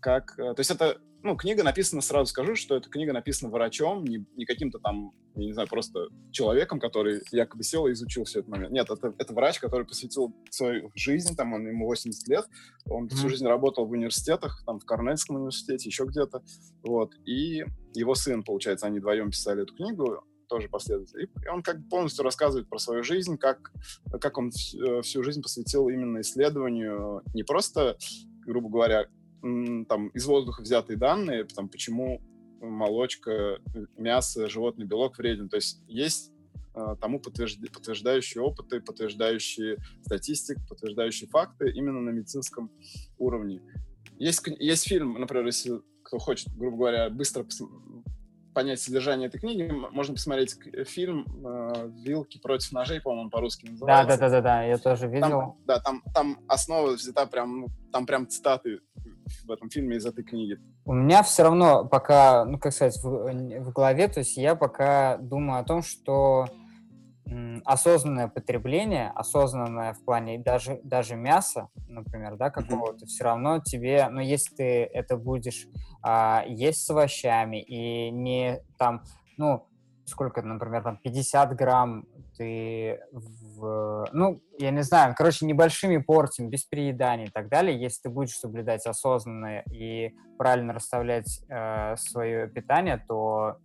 [0.00, 4.04] Как, э, то есть это, ну, книга написана, сразу скажу, что эта книга написана врачом,
[4.04, 8.40] не, не каким-то там, я не знаю, просто человеком, который якобы сел и изучил все
[8.40, 8.72] этот момент.
[8.72, 12.44] Нет, это, это врач, который посвятил свою жизнь, там, он ему 80 лет,
[12.88, 13.14] он mm-hmm.
[13.14, 16.42] всю жизнь работал в университетах, там, в Корнельском университете, еще где-то,
[16.84, 21.28] вот, и его сын, получается, они вдвоем писали эту книгу, тоже последователь.
[21.44, 23.72] И он как бы полностью рассказывает про свою жизнь, как,
[24.20, 27.96] как он всю, э, всю жизнь посвятил именно исследованию не просто,
[28.44, 29.06] грубо говоря,
[29.40, 32.20] там из воздуха взятые данные, там, почему
[32.60, 33.58] молочка,
[33.96, 35.48] мясо, животный белок вреден.
[35.48, 36.32] То есть есть
[36.74, 37.60] э, тому подтвержд...
[37.72, 42.70] подтверждающие опыты, подтверждающие статистику, подтверждающие факты именно на медицинском
[43.18, 43.62] уровне.
[44.18, 47.44] Есть, есть фильм, например, если кто хочет, грубо говоря, быстро
[48.56, 50.56] понять содержание этой книги, можно посмотреть
[50.88, 54.08] фильм э, «Вилки против ножей», по-моему, по-русски называется.
[54.08, 55.28] Да, да, да, да, да, я тоже видел.
[55.28, 58.80] Там, да, там, там основа взята прям, ну, там прям цитаты
[59.44, 60.58] в этом фильме из этой книги.
[60.86, 65.18] У меня все равно пока, ну, как сказать, в, в голове, то есть я пока
[65.18, 66.46] думаю о том, что
[67.64, 73.08] осознанное потребление, осознанное в плане даже, даже мяса, например, да, какого-то, mm-hmm.
[73.08, 75.66] все равно тебе, ну, если ты это будешь
[76.02, 79.02] а, есть с овощами и не там,
[79.36, 79.66] ну,
[80.04, 86.64] сколько, например, там 50 грамм ты в ну, я не знаю, короче, небольшими порциями, без
[86.64, 93.02] переедания и так далее, если ты будешь соблюдать осознанно и правильно расставлять э, свое питание,
[93.08, 93.56] то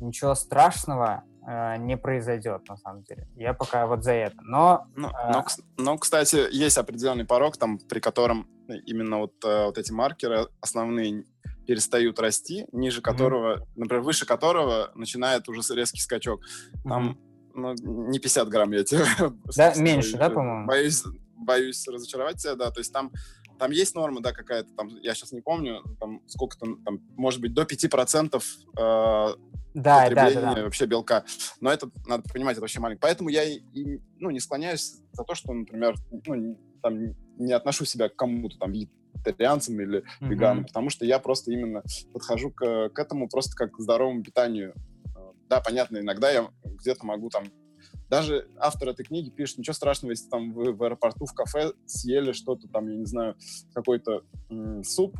[0.00, 3.28] ничего страшного э, не произойдет, на самом деле.
[3.36, 4.36] Я пока вот за это.
[4.42, 5.32] Но, ну, э...
[5.32, 5.44] но,
[5.76, 8.48] но, кстати, есть определенный порог, там, при котором
[8.86, 11.24] именно вот, э, вот эти маркеры основные
[11.66, 13.66] перестают расти, ниже которого, mm-hmm.
[13.76, 16.40] например, выше которого начинает уже резкий скачок.
[16.84, 17.74] Там mm-hmm ну,
[18.10, 19.04] не 50 грамм, я тебе...
[19.56, 20.66] Да, меньше, да, по-моему?
[20.66, 21.02] Боюсь,
[21.36, 23.10] боюсь разочаровать тебя, да, то есть там
[23.58, 27.54] там есть норма, да, какая-то, там, я сейчас не помню, там сколько-то, там, может быть,
[27.54, 29.34] до 5% э,
[29.74, 30.62] да, потребления да, да, да.
[30.62, 31.24] вообще белка.
[31.60, 33.02] Но это, надо понимать, это вообще маленько.
[33.02, 37.84] Поэтому я и, и, ну, не склоняюсь за то, что, например, ну, там, не отношу
[37.84, 40.28] себя к кому-то, там, вегетарианцам или mm-hmm.
[40.28, 44.74] веганам, потому что я просто именно подхожу к, к этому просто как к здоровому питанию
[45.48, 47.44] да, понятно, иногда я где-то могу там
[48.08, 52.32] даже автор этой книги пишет, ничего страшного, если там вы в аэропорту в кафе съели
[52.32, 53.36] что-то там, я не знаю,
[53.74, 55.16] какой-то м- суп,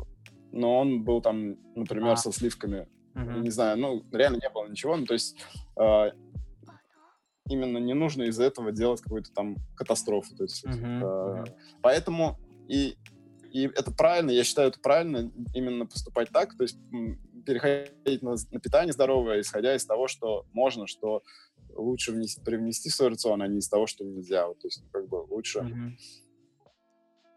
[0.51, 2.17] но он был там, например, а.
[2.17, 2.87] со сливками.
[3.13, 3.39] Mm-hmm.
[3.41, 4.95] Не знаю, ну, реально не было ничего.
[4.95, 5.37] Ну, то есть
[5.79, 6.11] э,
[7.49, 10.35] именно не нужно из-за этого делать какую-то там катастрофу.
[10.35, 11.43] То есть, mm-hmm.
[11.43, 12.95] э, поэтому и,
[13.51, 16.55] и это правильно, я считаю, это правильно именно поступать так.
[16.55, 16.77] То есть
[17.45, 21.23] переходить на, на питание здоровое, исходя из того, что можно, что
[21.77, 24.47] лучше внести, привнести в свой рацион, а не из того, что нельзя.
[24.47, 25.59] Вот, то есть, как бы лучше.
[25.59, 25.91] Mm-hmm.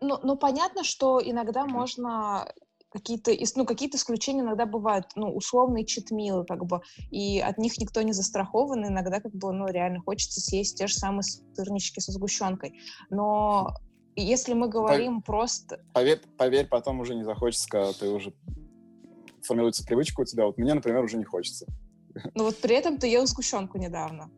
[0.02, 2.52] Ну, ну, понятно, что иногда можно
[2.90, 8.02] какие-то, ну, какие-то исключения иногда бывают, ну, условные читмилы, как бы, и от них никто
[8.02, 12.80] не застрахован, иногда, как бы, ну, реально хочется съесть те же самые сырнички со сгущенкой.
[13.10, 13.74] Но
[14.16, 15.32] если мы говорим По...
[15.32, 15.84] просто...
[15.94, 18.34] Поверь, поверь, потом уже не захочется, когда ты уже
[19.42, 20.46] формируется привычка у тебя.
[20.46, 21.66] Вот мне, например, уже не хочется.
[22.34, 24.30] Ну вот при этом ты ел сгущенку недавно.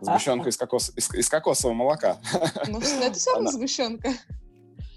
[0.00, 2.18] Сгущенку из, кокос, из, из кокосового молока.
[2.68, 4.10] Ну, это все равно сгущенка.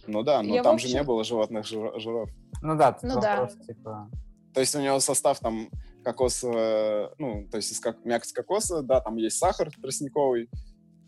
[0.08, 2.30] Ну да, но Я там же не было животных жиров.
[2.62, 3.48] Ну да, ну да.
[3.48, 4.10] типа...
[4.54, 5.70] То есть у него состав там
[6.04, 10.50] кокосового, ну, то есть из как, мякоть кокоса, да, там есть сахар тростниковый.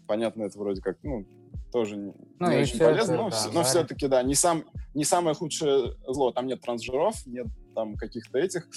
[0.08, 1.26] Понятно, это вроде как, ну,
[1.72, 4.64] тоже ну, не очень полезно, это, но, да, но все-таки, да, не, сам,
[4.94, 6.32] не самое худшее зло.
[6.32, 8.68] Там нет трансжиров, нет там каких-то этих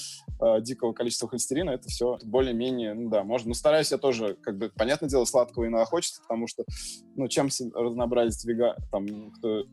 [0.43, 3.49] э, дикого количества холестерина, это все более-менее, ну да, можно.
[3.49, 6.65] Но стараюсь я тоже, как бы, понятное дело, сладкого иногда хочется, потому что,
[7.17, 9.65] ну, чем разнообразить вега, там, кто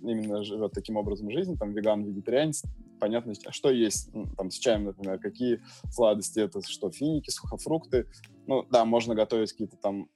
[0.00, 2.62] именно живет таким образом жизни, там, веган, вегетарианец,
[2.98, 8.06] понятно, что есть, там, с чаем, например, какие сладости, это что, финики, сухофрукты,
[8.46, 10.08] ну, да, можно готовить какие-то там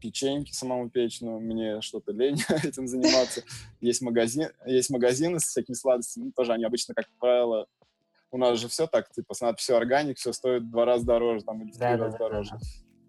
[0.00, 3.42] печеньки самому печь, но мне что-то лень этим заниматься.
[3.80, 7.66] Есть, магазин, есть магазины с всякими сладостями, ну, тоже они обычно, как правило,
[8.30, 11.44] у нас же все так, типа, с надписью органик, все стоит в два раза дороже,
[11.44, 12.50] там, или в три да, раза да, дороже.
[12.50, 12.58] Да,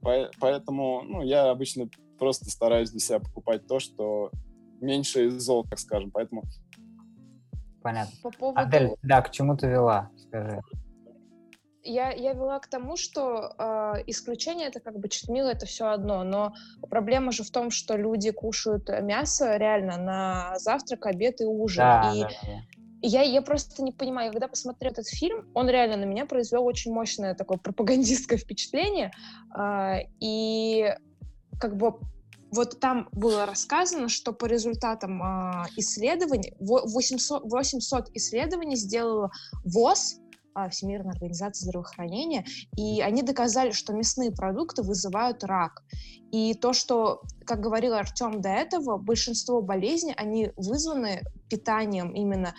[0.01, 0.31] да.
[0.39, 4.31] Поэтому, ну, я обычно просто стараюсь для себя покупать то, что
[4.79, 6.43] меньше из зол, так скажем, поэтому...
[7.81, 8.15] Понятно.
[8.21, 8.59] По поводу...
[8.59, 10.61] Адель, да, к чему ты вела, скажи
[11.85, 16.23] я, я вела к тому, что э, исключение это как бы читмил, это все одно,
[16.23, 16.53] но
[16.89, 21.83] проблема же в том, что люди кушают мясо реально на завтрак, обед и ужин.
[21.83, 22.61] Да, и да, да.
[23.01, 26.91] Я, я просто не понимаю, когда посмотрел этот фильм, он реально на меня произвел очень
[26.91, 29.11] мощное такое пропагандистское впечатление.
[29.57, 30.91] Э, и
[31.59, 31.99] как бы
[32.51, 39.29] вот там было рассказано, что по результатам э, исследований, 800, 800 исследований сделала
[39.63, 40.19] ВОЗ,
[40.69, 42.45] Всемирной организации здравоохранения,
[42.77, 45.83] и они доказали, что мясные продукты вызывают рак.
[46.31, 52.53] И то, что, как говорил Артем до этого, большинство болезней, они вызваны питанием именно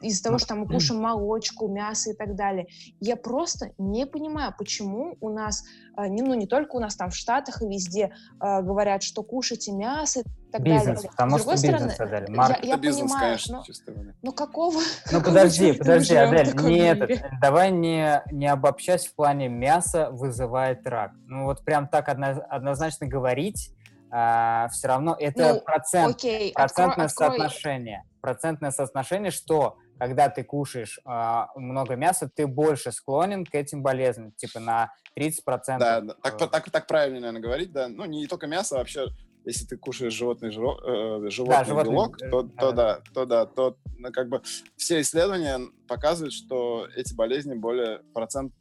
[0.00, 2.66] из-за того, что мы кушаем молочку, мясо и так далее.
[3.00, 5.64] Я просто не понимаю, почему у нас,
[6.06, 9.72] не, ну не только у нас там в Штатах и везде э, говорят, что кушайте
[9.72, 11.10] мясо и так бизнес, далее.
[11.10, 12.36] Потому С другой что стороны, Адель.
[12.36, 12.58] Марк...
[12.62, 14.80] я, я бизнес, понимаю, конечно, но, ну какого?
[15.10, 21.12] Ну подожди, подожди, Адель, нет, давай не, не обобщать в плане мяса вызывает рак.
[21.26, 23.74] Ну вот прям так одно, однозначно говорить,
[24.10, 27.98] а, все равно это ну, процент, окей, процентное открой, соотношение.
[27.98, 28.20] Открой.
[28.20, 34.32] Процентное соотношение, что когда ты кушаешь а, много мяса, ты больше склонен к этим болезням,
[34.32, 35.40] типа на 30%.
[35.78, 36.14] Да, да.
[36.22, 37.88] Так, так, так правильно, наверное, говорить, да.
[37.88, 39.08] Ну, не только мясо, а вообще,
[39.44, 43.26] если ты кушаешь животный, жиро, э, животный да, животный, белок, то, то, то да, то
[43.26, 44.42] да, то ну, как бы
[44.76, 48.52] все исследования показывают, что эти болезни более процент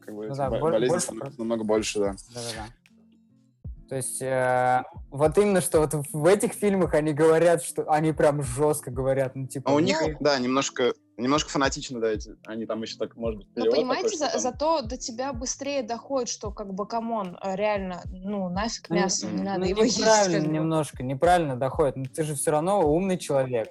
[0.00, 2.12] как бы ну, да, болезни больше, намного больше, да.
[2.34, 2.66] Да, да, да.
[3.88, 8.42] То есть э, вот именно, что вот в этих фильмах они говорят, что они прям
[8.42, 9.70] жестко говорят, ну типа...
[9.70, 10.16] А у них, ну...
[10.20, 14.18] да, немножко немножко фанатично, да, эти, они там еще так, может быть, Ну, понимаете, такой,
[14.18, 18.02] за- что там- зато до тебя быстрее доходит, что как бы, come on, э, реально,
[18.06, 19.98] ну, нафиг Ну, мясо, не м, надо Ну, его есть.
[19.98, 20.54] неправильно как бы.
[20.54, 21.96] немножко, неправильно доходит.
[21.96, 23.68] Но ты же все равно умный человек.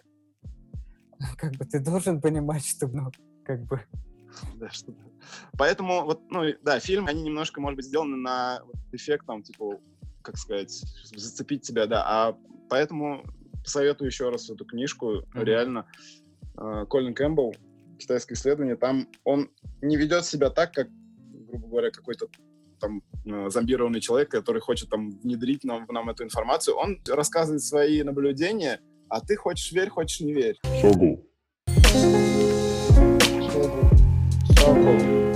[1.38, 3.12] Как бы ты должен понимать, что, ну,
[3.46, 3.82] как бы...
[4.56, 5.00] Да, что-то.
[5.58, 9.80] Поэтому, вот, ну, да, фильм, они немножко, может быть, сделаны на вот эффект, там, типа,
[10.28, 10.72] как сказать,
[11.16, 12.38] зацепить тебя, да, а
[12.70, 13.24] поэтому
[13.64, 15.44] советую еще раз эту книжку, Мгм.
[15.44, 15.88] реально,
[16.58, 17.56] э, Колин Кэмпбелл,
[17.98, 19.50] «Китайское исследование», там он
[19.82, 20.90] не ведет себя так, как,
[21.48, 22.28] грубо говоря, какой-то
[22.82, 27.64] там э, зомбированный человек, который хочет там внедрить нам, в нам эту информацию, он рассказывает
[27.64, 30.58] свои наблюдения, а ты хочешь верь, хочешь не верь.
[30.82, 31.26] Шогу.
[34.58, 35.27] Шогу.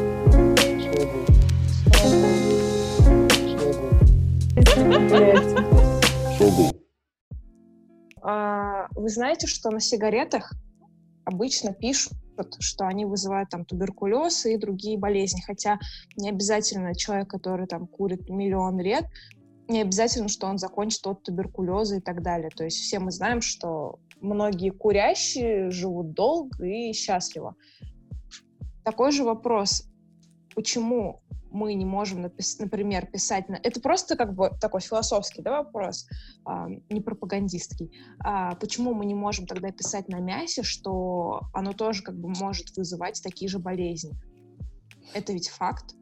[8.23, 10.53] А, Вы знаете, что на сигаретах
[11.25, 12.13] обычно пишут,
[12.59, 15.79] что они вызывают там туберкулез и другие болезни, хотя
[16.17, 19.05] не обязательно человек, который там курит миллион лет,
[19.67, 22.49] не обязательно, что он закончит от туберкулеза и так далее.
[22.49, 27.55] То есть все мы знаем, что многие курящие живут долго и счастливо.
[28.83, 29.83] Такой же вопрос.
[30.55, 31.21] Почему
[31.51, 33.49] мы не можем, напис- например, писать...
[33.49, 33.55] На...
[33.55, 36.07] Это просто как бы такой философский да, вопрос,
[36.45, 37.91] а, не пропагандистский.
[38.19, 42.75] А почему мы не можем тогда писать на мясе, что оно тоже как бы может
[42.75, 44.13] вызывать такие же болезни?
[45.13, 45.95] Это ведь факт.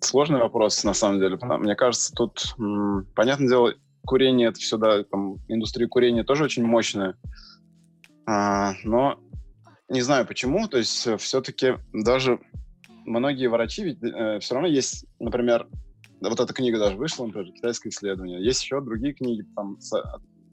[0.00, 1.38] Сложный вопрос, на самом деле.
[1.58, 2.56] Мне кажется, тут,
[3.14, 7.16] понятное дело, курение, это все, да, там, индустрия курения тоже очень мощная.
[8.26, 9.20] А, но
[9.88, 12.40] не знаю почему, то есть все-таки даже
[13.04, 15.68] многие врачи, ведь все равно есть, например,
[16.20, 18.42] вот эта книга даже вышла, например, «Китайское исследование».
[18.42, 19.90] Есть еще другие книги там с,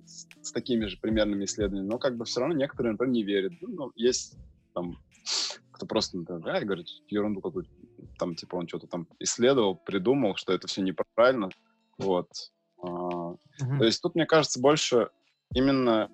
[0.06, 3.54] с- с такими же примерными исследованиями, но как бы все равно некоторые, например, не верят.
[3.62, 4.38] Ну, есть
[4.74, 4.98] там
[5.72, 7.70] кто просто, например, «Ай, говорит, ерунду какую-то,
[8.20, 11.50] там, типа, он что-то там исследовал, придумал, что это все неправильно,
[11.98, 12.28] вот.
[12.84, 12.88] А,
[13.80, 15.10] То есть тут, мне кажется, больше
[15.56, 16.10] именно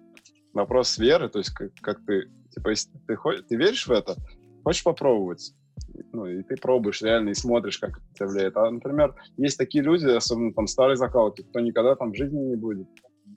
[0.54, 4.16] вопрос веры, то есть как, как ты, типа, если ты, ты веришь в это,
[4.64, 5.54] хочешь попробовать,
[6.12, 8.58] ну, и ты пробуешь реально и смотришь, как это влияет.
[8.58, 12.56] А, например, есть такие люди, особенно там старые закалки, кто никогда там в жизни не
[12.56, 12.88] будет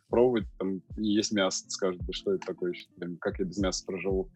[0.08, 2.86] пробовать, там, не есть мясо, скажет, да что это такое еще,
[3.20, 4.30] как я без мяса проживу.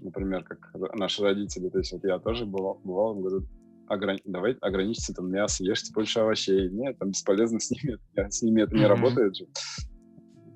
[0.00, 0.58] Например, как
[0.94, 3.46] наши родители, то есть вот я тоже бывал, бывал говорю,
[3.88, 6.70] ограни- давайте ограничьте там мясо, ешьте больше овощей.
[6.70, 7.98] Нет, там бесполезно с ними,
[8.30, 8.88] с ними это не Мгм.
[8.88, 9.46] работает же.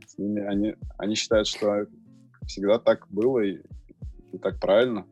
[0.06, 1.86] С ними они, они считают, что
[2.46, 3.58] всегда так было и,
[4.32, 5.06] и так правильно.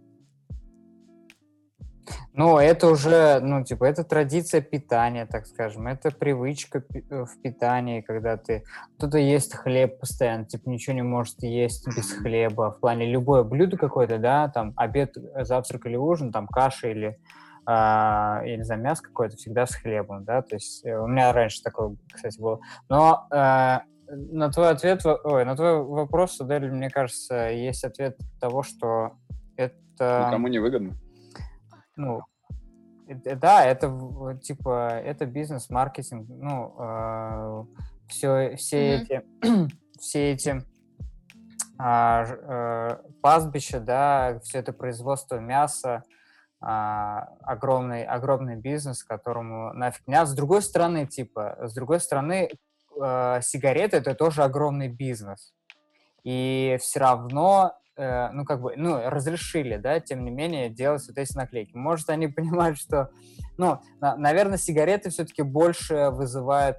[2.33, 8.01] Ну, это уже, ну, типа, это традиция питания, так скажем, это привычка э, в питании,
[8.01, 8.65] когда ты...
[8.97, 13.77] Кто-то ест хлеб постоянно, типа, ничего не может есть без хлеба, в плане любое блюдо
[13.77, 17.19] какое-то, да, там, обед, э, завтрак или ужин, там, каша или,
[17.67, 21.63] а, не знаю, мясо какое-то всегда с хлебом, да, то есть э, у меня раньше
[21.63, 22.61] такое, кстати, было.
[22.89, 28.63] Но э, на твой ответ, ой, на твой вопрос, Адель, мне кажется, есть ответ того,
[28.63, 29.13] что
[29.57, 30.97] это Никому не выгодно.
[32.01, 32.23] Ну,
[33.07, 37.67] это- да, это типа это бизнес, маркетинг, ну
[38.09, 39.03] все, все Мгм.
[39.03, 40.65] эти все эти
[41.79, 46.03] ж- э, пастбища, да, все это производство мяса,
[46.61, 50.25] а, огромный огромный бизнес, которому нафиг не.
[50.27, 52.51] С другой стороны, типа, с другой стороны,
[53.03, 55.55] э, сигареты это тоже огромный бизнес,
[56.23, 61.19] и все равно э, ну, как бы, ну, разрешили, да, тем не менее, делать вот
[61.19, 61.77] эти наклейки.
[61.77, 63.11] Может, они понимают, что,
[63.59, 66.79] ну, на- наверное, сигареты все-таки больше вызывают,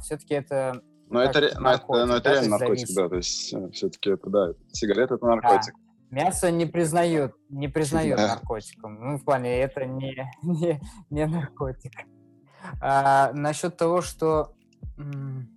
[0.00, 3.16] все-таки это, Но это, ре- но это, наркотик, но это да, реально наркотик, да, то
[3.16, 5.74] есть все-таки это, да, сигареты это наркотик.
[6.10, 8.28] мясо не признают, не признают Да.
[8.28, 8.94] наркотиком.
[9.00, 11.92] Ну, в плане, это не, не, не наркотик.
[12.80, 14.54] А, насчет того, что,
[14.96, 15.48] м,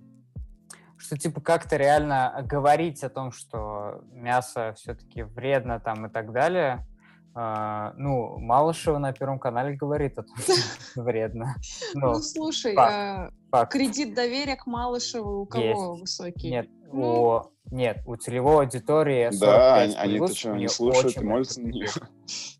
[1.07, 6.85] что, типа, как-то реально говорить о том, что мясо все-таки вредно там и так далее,
[7.33, 10.53] а, ну, Малышева на Первом канале говорит о том, что
[11.01, 11.55] вредно.
[11.93, 13.33] Ну, Ну, слушай, факт.
[13.51, 13.71] факт.
[13.71, 16.01] кредит доверия к Малышеву у кого Есть.
[16.01, 16.49] высокий?
[16.49, 17.37] Нет, Ну.
[17.37, 21.67] у, нет, у целевой аудитории 45 Да, они, они-то плюс, что, они слушают молятся на
[21.67, 21.87] нее.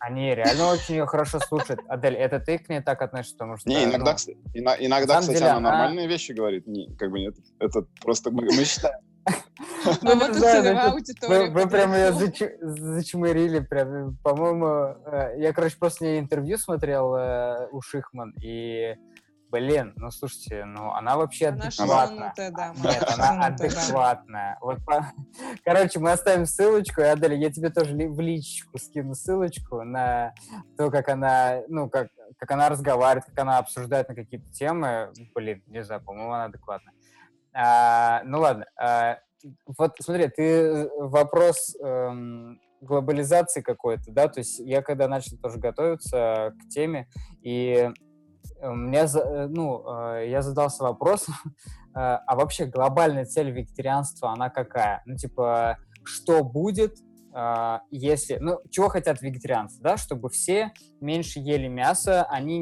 [0.00, 1.80] Они реально очень ее хорошо слушают.
[1.88, 3.34] Адель, это ты к ней так относишься?
[3.36, 6.66] Потому что, Не, иногда, ну, ина- иногда кстати, деле она она- нормальные вещи говорит.
[6.66, 9.00] Не, как бы нет, это просто мы, мы считаем.
[10.02, 11.50] Ну, вот не аудитория.
[11.50, 12.12] Вы, вы прям ее
[12.60, 18.94] зачмырили, прям, по-моему, э, я, короче, после нее интервью смотрел э, у Шихман, и
[19.50, 22.32] блин, ну слушайте, ну она вообще Она адекватная.
[22.36, 24.58] шизанутая, да, Нет, она адекватная.
[24.60, 25.06] Вот по-
[25.64, 30.34] Короче, мы оставим ссылочку, и Адель, я тебе тоже в личку скину ссылочку на
[30.76, 35.12] то, как она, ну, как, как она разговаривает, как она обсуждает на какие-то темы.
[35.34, 36.94] Блин, не знаю, по-моему, она адекватная.
[37.54, 38.66] А, ну ладно.
[38.80, 39.18] а,
[39.78, 46.52] вот смотри, ты вопрос эм, глобализации какой-то, да, то есть я когда начал тоже готовиться
[46.60, 47.08] к теме,
[47.42, 47.90] и
[48.62, 49.84] мне, за- э, ну,
[50.14, 51.34] э, я задался вопросом,
[51.94, 55.02] э, а вообще глобальная цель вегетарианства, она какая?
[55.06, 56.96] Ну, типа, что будет,
[57.90, 58.38] если...
[58.40, 59.96] Ну, чего хотят вегетарианцы, да?
[59.98, 62.58] Чтобы все меньше ели мясо, они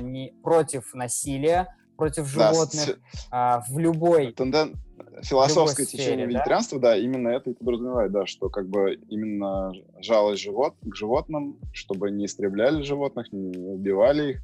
[0.00, 1.66] не против насилия,
[1.96, 4.32] против Да, животных, с- а, в любой...
[4.32, 4.76] тенден-
[5.22, 6.30] философское сфере, течение да?
[6.32, 11.58] вегетарианства, да, именно это и подразумевает, да, что как бы именно жалость живот, к животным,
[11.72, 14.42] чтобы не истребляли животных, не убивали их.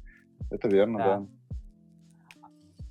[0.51, 1.17] Это верно, Да.
[1.17, 1.25] да.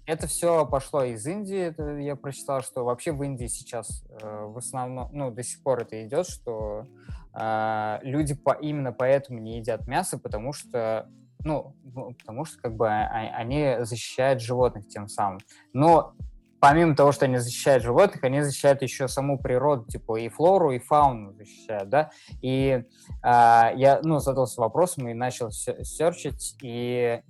[0.05, 1.59] Это все пошло из Индии.
[1.59, 5.83] Это я прочитал, что вообще в Индии сейчас э, в основном, ну, до сих пор
[5.83, 6.87] это идет, что
[7.39, 11.09] э, люди по, именно поэтому не едят мясо, потому что,
[11.45, 15.39] ну, ну, потому что как бы а- они защищают животных тем самым.
[15.73, 16.15] Но
[16.61, 20.81] помимо того, что они защищают животных, они защищают еще саму природу, типа и флору, и
[20.81, 22.11] фауну защищают, да.
[22.41, 22.85] И
[23.23, 27.21] а, я, ну, задался вопросом и начал се- серчить, и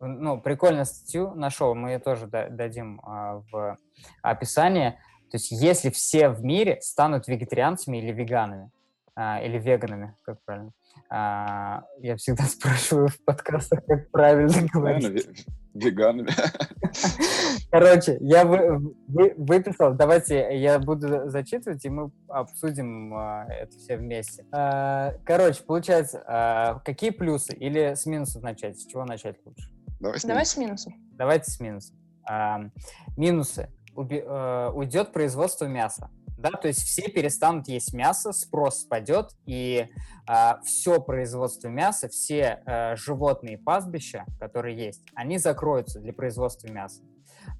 [0.00, 3.76] ну, прикольную статью нашел, мы ее тоже да- дадим а, в
[4.22, 4.90] описании.
[5.30, 8.70] То есть, если все в мире станут вегетарианцами или веганами,
[9.14, 10.72] а, или веганами, как правильно,
[11.08, 15.26] а, я всегда спрашиваю в подкастах, как правильно говорить.
[15.28, 15.44] ве-
[15.74, 16.30] веганами.
[17.70, 23.96] Короче, я вы- вы- выписал, давайте я буду зачитывать, и мы обсудим а, это все
[23.96, 24.44] вместе.
[24.52, 28.78] А, короче, получается, а, какие плюсы или с минусов начать?
[28.80, 29.70] С чего начать лучше?
[30.00, 30.46] Давай с Давай ним.
[30.46, 30.94] с минусом.
[31.12, 31.96] Давайте с минусом.
[32.28, 32.60] А,
[33.16, 33.70] минусы.
[33.94, 36.10] Уби- э, уйдет производство мяса.
[36.38, 39.88] Да, то есть все перестанут есть мясо, спрос спадет, и
[40.64, 47.02] все производство мяса, все э, животные пастбища, которые есть, они закроются для производства мяса.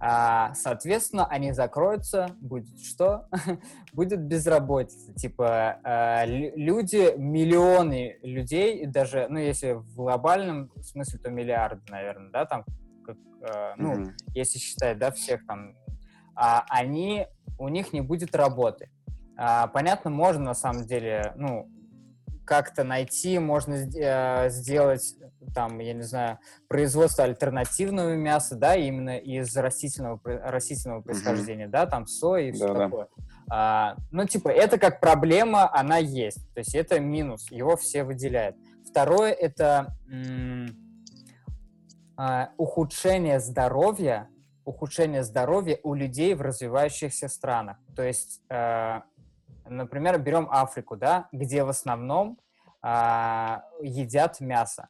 [0.03, 3.29] А, соответственно, они закроются, будет что?
[3.93, 5.13] будет безработица.
[5.13, 12.31] Типа э, лю- люди, миллионы людей, даже, ну, если в глобальном смысле, то миллиарды, наверное,
[12.31, 12.65] да, там,
[13.05, 14.17] как, э, ну, Мгм.
[14.35, 15.77] если считать, да, всех там,
[16.35, 17.27] а, они,
[17.59, 18.91] у них не будет работы.
[19.37, 21.69] А, понятно, можно на самом деле, ну,
[22.45, 25.15] как-то найти, можно э, сделать
[25.55, 26.39] там, я не знаю,
[26.69, 32.85] производство альтернативного мяса, да, именно из растительного, растительного происхождения, да, там сои и все Да-да.
[32.85, 33.09] такое.
[33.51, 36.53] А, ну, типа, это как проблема, она есть.
[36.55, 38.57] То есть это минус, его все выделяют.
[38.89, 39.97] Второе— это
[42.17, 44.29] а, ухудшение здоровья,
[44.65, 47.79] ухудшение здоровья у людей в развивающихся странах.
[47.97, 49.01] То есть, э,
[49.67, 52.39] например, берем Африку, да, где в основном
[52.83, 54.89] а, едят мясо.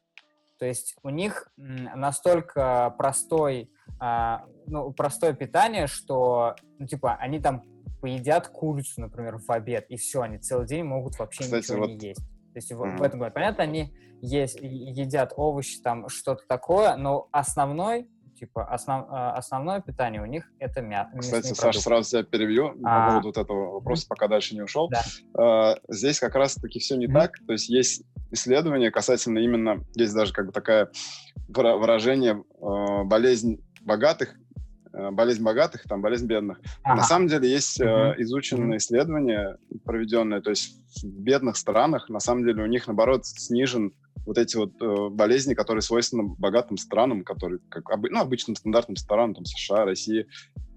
[0.59, 7.65] То есть у них настолько простой, а, ну, простое питание, что, ну, типа, они там
[8.01, 11.89] поедят курицу, например, в обед, и все, они целый день могут вообще Кстати, ничего вот-
[11.89, 12.21] не есть.
[12.21, 17.29] То есть в, в этом плане, понятно, они есть, едят овощи, там что-то такое, но
[17.33, 18.09] основной,
[18.41, 21.11] типа, основ, а, основное питание у них это мясо.
[21.19, 23.09] Кстати, Саша, сразу тебя перебью по А.
[23.11, 24.89] поводу вот этого вопроса, пока дальше не ушел.
[24.89, 25.03] Да.
[25.35, 27.33] А, Здесь как раз-таки все не так.
[27.47, 30.53] То есть есть исследования касательно именно, есть даже как бы
[31.49, 34.35] выра- выражение э, болезнь богатых,
[34.93, 36.59] болезнь богатых, там болезнь бедных.
[36.85, 37.03] На Ага.
[37.03, 42.63] самом деле есть э, изученные исследования, проведенные, то есть в бедных странах, на самом деле
[42.63, 43.93] у них, наоборот, снижен
[44.31, 48.95] вот эти вот э, болезни, которые свойственны богатым странам, которые, как обы- ну, обычным стандартным
[48.95, 50.29] странам, там, США, России.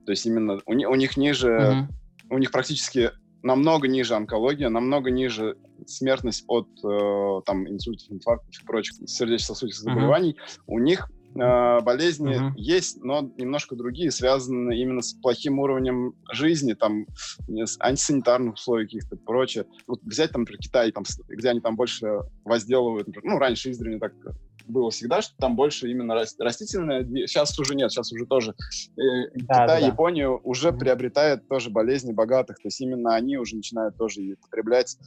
[0.07, 1.89] То есть именно у, у них ниже, Мгм.
[2.31, 3.11] у них практически
[3.43, 10.35] намного ниже онкология, намного ниже смертность от э, там, инсультов, инфарктов и прочих сердечно-сосудистых заболеваний.
[10.65, 12.53] У них э, болезни Мгм.
[12.55, 17.05] есть, но немножко другие, связаны именно с плохим уровнем жизни, там,
[17.47, 19.65] с антисанитарных условий каких-то прочее.
[19.87, 23.99] Вот взять, там, например, Китай, там, где они там больше возделывают, например, ну, раньше издревле
[23.99, 24.13] так
[24.65, 28.51] было всегда, что там больше именно рас- растительное, сейчас уже нет, сейчас уже тоже
[28.97, 29.01] э,
[29.35, 29.87] Да, Китай, да.
[29.87, 30.79] Япония уже Мгм.
[30.79, 34.97] приобретает тоже болезни богатых, то есть именно они уже начинают тоже потреблять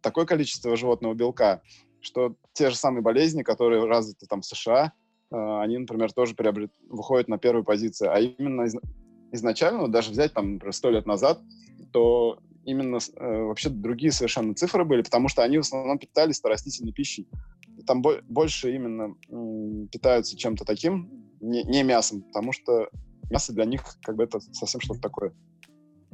[0.00, 1.60] такое количество животного белка,
[2.00, 4.92] что те же самые болезни, которые развиты там в США,
[5.30, 6.72] они, например, тоже приобрет...
[6.88, 8.12] выходят на первую позицию.
[8.12, 8.76] А именно из-
[9.32, 11.40] изначально, вот даже взять там, сто лет назад,
[11.92, 16.92] то именно э, вообще другие совершенно цифры были, потому что они в основном питались растительной
[16.92, 17.26] пищей.
[17.86, 21.10] Там бо- больше именно м, питаются чем-то таким,
[21.40, 22.88] не, не мясом, потому что
[23.30, 25.32] мясо для них как бы это совсем что-то такое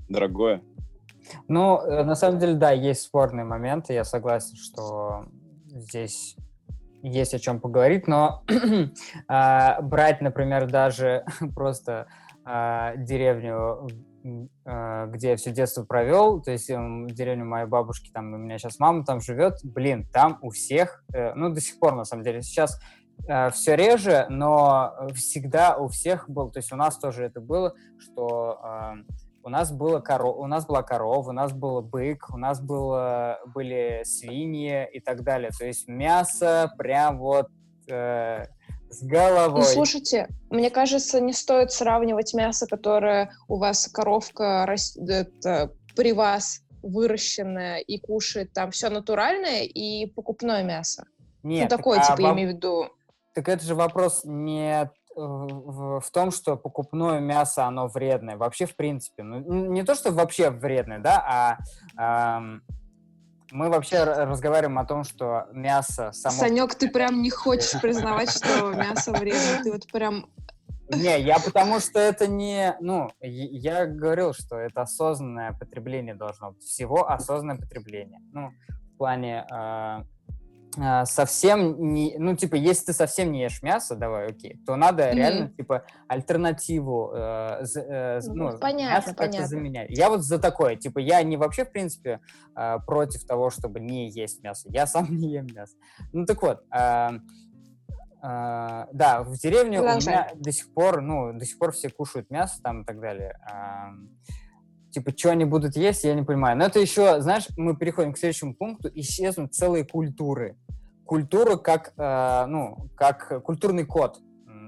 [0.09, 0.63] дорогое.
[1.49, 5.27] Ну, э, на самом деле, да, есть спорные моменты, я согласен, что
[5.69, 6.37] здесь
[7.05, 11.25] есть о чем поговорить, но э, брать, например, даже
[11.55, 12.07] просто
[12.47, 13.89] э, деревню,
[14.65, 16.77] э, где я все детство провел, то есть э,
[17.09, 21.35] деревню моей бабушки, там у меня сейчас мама там живет, блин, там у всех, э,
[21.35, 22.81] ну до сих пор на самом деле, сейчас
[23.29, 27.75] э, все реже, но всегда у всех был, то есть у нас тоже это было,
[27.99, 28.95] что э,
[29.45, 33.39] у нас было коров, у нас была корова, у нас был бык, у нас было,
[33.55, 35.51] были свиньи и так далее.
[35.57, 37.49] То есть мясо прям вот
[37.89, 38.45] э,
[38.89, 39.61] с головой.
[39.61, 45.31] Ну, слушайте, мне кажется, не стоит сравнивать мясо, которое у вас коровка растет
[45.95, 51.05] при вас выращенное и кушает там все натуральное и покупное мясо.
[51.43, 52.89] Нет, ну, такое, так, типа, а, имею в виду.
[53.35, 58.37] Так это же вопрос не в, в том, что покупное мясо, оно вредное.
[58.37, 59.23] Вообще, в принципе.
[59.23, 59.41] Ну,
[59.71, 61.59] не то, что вообще вредное, да,
[61.99, 62.63] а эм,
[63.51, 66.37] мы вообще разговариваем о том, что мясо само...
[66.37, 69.63] Санек, ты прям не хочешь признавать, что мясо вредно.
[69.63, 70.27] Ты вот прям...
[70.89, 72.77] Не, я потому что это не...
[72.81, 76.63] Ну, я говорил, что это осознанное потребление должно быть.
[76.63, 78.21] Всего осознанное потребление.
[78.33, 78.51] Ну,
[78.95, 79.47] в плане...
[79.51, 80.03] Э,
[81.05, 85.15] совсем не, ну, типа, если ты совсем не ешь мясо, давай, окей, то надо mm-hmm.
[85.15, 89.47] реально, типа, альтернативу, э, э, ну, ну, понятно, мясо понятно.
[89.47, 89.91] заменять.
[89.91, 92.21] Я вот за такое, типа, я не вообще, в принципе,
[92.57, 95.77] э, против того, чтобы не есть мясо, я сам не ем мясо.
[96.13, 97.11] Ну, так вот, э,
[98.25, 100.15] Uh, да, в деревне Продолжай.
[100.15, 102.99] у меня до сих пор, ну, до сих пор все кушают мясо там и так
[102.99, 103.39] далее.
[103.47, 104.09] Uh,
[104.95, 106.57] типа, что они будут есть, я не понимаю.
[106.57, 110.57] Но это еще, знаешь, мы переходим к следующему пункту, исчезнут целые культуры.
[111.05, 114.21] Культура как, э, ну, как культурный код,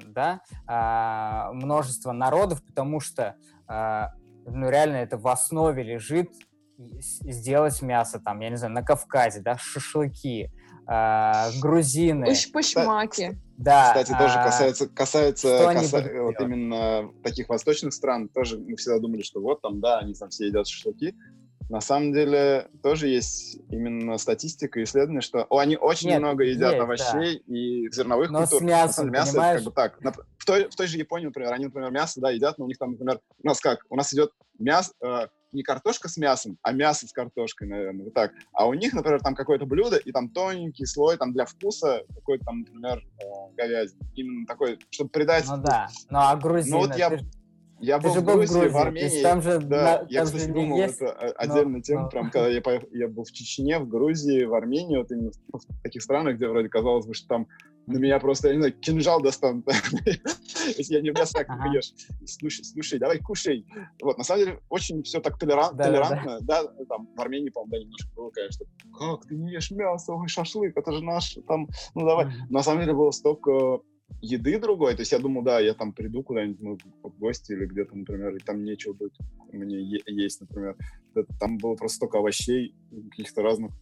[0.09, 3.37] да, э, множество народов, потому что,
[3.68, 4.03] э,
[4.47, 6.31] ну, реально это в основе лежит
[6.79, 10.51] сделать мясо там, я не знаю, на Кавказе, да, шашлыки,
[10.89, 12.26] э, грузины.
[12.26, 13.39] Пуш-пушмаки.
[13.59, 13.89] Да.
[13.89, 18.28] Кстати, тоже а, касается, касается, касается вот именно таких восточных стран.
[18.28, 21.14] Тоже мы всегда думали, что вот там, да, они там все едят шашлыки.
[21.68, 26.45] На самом деле тоже есть именно статистика и исследования, что о, они очень Нет, много
[26.45, 27.55] едят есть, овощей да.
[27.55, 28.61] и зерновых но культур.
[28.61, 29.61] С мясом, мясо понимаешь?
[29.62, 30.26] это как бы так.
[30.39, 32.78] В той, в той же Японии, например, они, например, мясо, да, едят, но у них
[32.78, 33.80] там, например, у нас как?
[33.91, 34.30] У нас идет
[34.61, 38.32] мясо, э, не картошка с мясом, а мясо с картошкой, наверное, вот так.
[38.53, 42.44] А у них, например, там какое-то блюдо, и там тоненький слой, там для вкуса, какой-то
[42.44, 44.01] там, например, э, говядины.
[44.14, 45.47] Именно такой, чтобы придать...
[45.49, 46.76] Ну да, ну а грузины...
[46.76, 47.18] Ну вот я...
[47.78, 49.22] Я был, в Грузии, Грузии, в Армении.
[49.22, 52.09] Там же, да, на, я, там кстати, же думал, есть, это отдельная но, тема, но...
[52.09, 55.82] прям, когда я, поехал, я был в Чечне, в Грузии, в Армении, вот именно в
[55.82, 57.49] таких странах, где вроде казалось бы, что там
[57.87, 59.66] на меня просто, я не знаю, кинжал достанут,
[60.76, 61.93] если я не мясо ешь.
[62.26, 63.64] Слушай, слушай, давай кушай.
[64.03, 66.39] Вот, на самом деле, очень все так толерантно.
[66.43, 68.66] Да, там в Армении, по-моему, да, немножко было, конечно,
[68.99, 72.26] как ты не ешь мясо, ой, шашлык, это же наш, там, ну давай.
[72.51, 73.80] На самом деле было столько
[74.20, 77.66] еды другой, то есть я думал, да, я там приду куда-нибудь ну, в гости или
[77.66, 79.14] где-то, например, и там нечего будет
[79.52, 80.76] мне есть, например.
[81.40, 82.74] Там было просто столько овощей,
[83.11, 83.72] каких-то разных,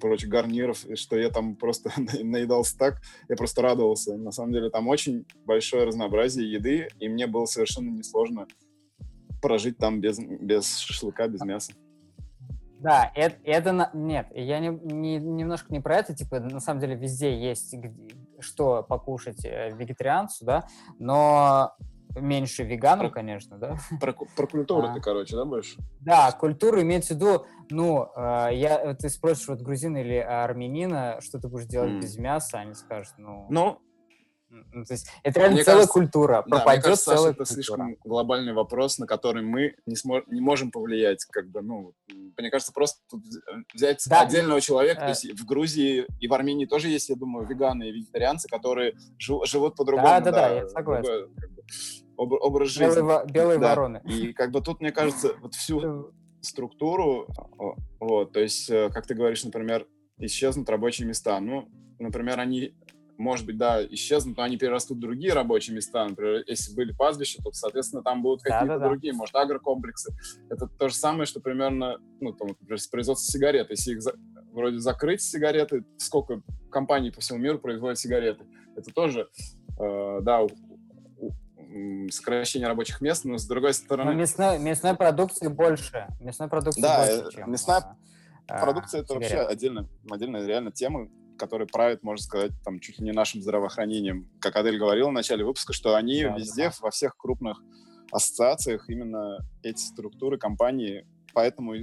[0.00, 1.90] короче, гарниров, что я там просто
[2.22, 4.16] наедался так, я просто радовался.
[4.16, 8.46] На самом деле там очень большое разнообразие еды, и мне было совершенно несложно
[9.42, 11.72] прожить там без, без шашлыка, без мяса.
[12.80, 16.94] Да, это, это нет, я не, не, немножко не про это, типа, на самом деле
[16.94, 17.74] везде есть
[18.40, 20.66] что покушать э, вегетарианцу, да,
[20.98, 21.76] но
[22.20, 23.76] меньше вегану, конечно, да.
[24.00, 24.94] Про, про культуру а.
[24.94, 25.78] ты, короче, да, больше?
[26.00, 31.38] Да, культуру имеется в виду, ну, э, я, ты спросишь вот грузина или армянина, что
[31.38, 32.00] ты будешь делать mm.
[32.00, 33.46] без мяса, они скажут, ну...
[33.50, 33.80] Ну, ну,
[34.48, 37.44] то есть это реально мне целая кажется, культура, пропадет да, мне кажется, целая Саша, это
[37.44, 41.94] слишком глобальный вопрос, на который мы не, смо- не можем повлиять, как бы, ну,
[42.38, 43.22] мне кажется, просто тут
[43.74, 45.04] взять да, отдельного человека, э...
[45.04, 48.94] то есть в Грузии и в Армении тоже есть, я думаю, веганы и вегетарианцы, которые
[49.18, 50.06] жив- живут по-другому.
[50.06, 51.02] Да, да, да, да я согласен.
[51.04, 51.62] Другой, как бы,
[52.16, 53.00] об- образ жизни.
[53.00, 53.68] Белые, белые да.
[53.70, 54.02] вороны.
[54.04, 57.28] И как бы тут, мне кажется, вот всю структуру,
[57.98, 59.86] вот, то есть, э, как ты говоришь, например,
[60.18, 61.38] исчезнут рабочие места.
[61.40, 61.68] Ну,
[61.98, 62.74] например, они
[63.18, 66.06] может быть, да, исчезнут, но они перерастут в другие рабочие места.
[66.06, 69.18] Например, если были пастбища, то, соответственно, там будут какие-то да, да, другие, да.
[69.18, 70.14] может, агрокомплексы.
[70.50, 73.70] Это то же самое, что примерно, ну, там, например, производство сигарет.
[73.70, 74.14] Если их за,
[74.52, 78.44] вроде закрыть сигареты, сколько компаний по всему миру производят сигареты,
[78.76, 79.28] это тоже,
[79.78, 80.48] э, да, у,
[81.18, 84.12] у, сокращение рабочих мест, но с другой стороны...
[84.12, 86.06] Но мясной, мясной продукции больше.
[86.20, 87.50] Мясной продукции да, больше, чем...
[87.50, 87.96] мясная
[88.48, 89.32] а, продукция— это сигарет.
[89.32, 94.28] вообще отдельная, отдельная реально тема, которые правят, можно сказать, там чуть ли не нашим здравоохранением.
[94.40, 96.74] Как Адель говорила в начале выпуска, что они Да, везде, да.
[96.80, 97.62] во всех крупных
[98.12, 101.74] ассоциациях именно эти структуры, компании, поэтому,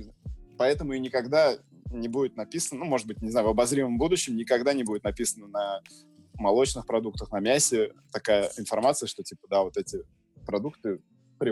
[0.57, 1.55] поэтому и никогда
[1.91, 5.47] не будет написано, ну, может быть, не знаю, в обозримом будущем никогда не будет написано
[5.47, 5.81] на
[6.35, 9.99] молочных продуктах, на мясе такая информация, что, типа, да, вот эти
[10.45, 10.99] продукты,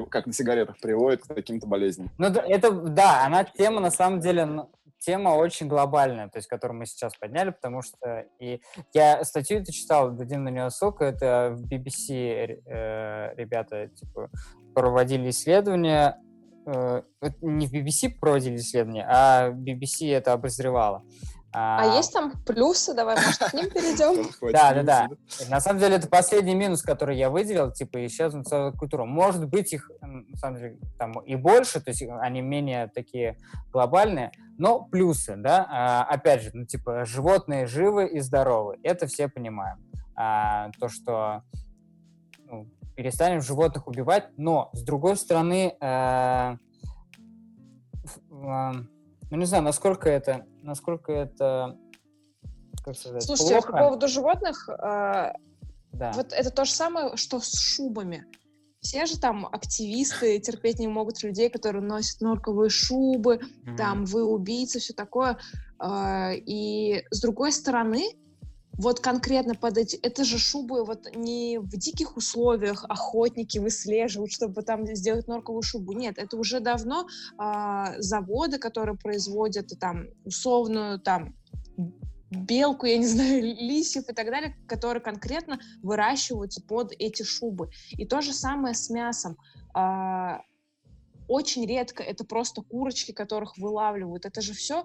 [0.09, 2.09] как на сигаретах, приводят к таким-то болезням.
[2.17, 4.65] Ну, это, да, она тема, на самом деле,
[5.01, 8.61] тема очень глобальная, то есть, которую мы сейчас подняли, потому что и
[8.93, 14.29] я статью это читал, дадим на нее ссылку, это в BBC э, ребята, типа,
[14.75, 16.17] проводили исследования,
[16.67, 17.01] э,
[17.41, 21.03] не в BBC проводили исследования, а BBC это обозревало.
[21.53, 22.93] А есть там плюсы?
[22.93, 24.29] Давай, может, к ним перейдем?
[24.53, 25.09] Да, да, да.
[25.49, 29.03] На самом деле, это последний минус, который я выделил, типа, исчезнут целая культура.
[29.03, 33.37] Может быть, их, на самом деле, там и больше, то есть они менее такие
[33.71, 39.27] глобальные, но плюсы, да, а, опять же, ну, типа, животные живы и здоровы, это все
[39.27, 39.77] понимаем.
[40.15, 41.43] А, то, что
[42.45, 46.57] ну, перестанем животных убивать, но, с другой стороны, э,
[48.31, 48.73] а,
[49.31, 51.77] ну, не знаю, насколько это, насколько это,
[52.83, 53.71] как сказать, Слушайте, плохо.
[53.71, 55.33] по поводу животных, э,
[55.93, 56.11] Да.
[56.13, 58.25] вот это то же самое, что с шубами.
[58.81, 63.77] Все же там активисты терпеть не могут людей, которые носят норковые шубы, Мгм.
[63.77, 65.37] там вы убийцы, все такое.
[65.79, 68.03] А, И с другой стороны,
[68.81, 74.63] вот конкретно под эти, это же шубы вот не в диких условиях охотники выслеживают, чтобы
[74.63, 75.93] там сделать норковую шубу.
[75.93, 77.07] Нет, это уже давно
[77.37, 81.35] а, заводы, которые производят там условную там
[82.31, 87.69] белку, я не знаю, лисьев и так далее, которые конкретно выращиваются под эти шубы.
[87.91, 89.37] И то же самое с мясом.
[89.75, 90.41] А,
[91.31, 94.25] очень редко это просто курочки, которых вылавливают.
[94.25, 94.83] Это же все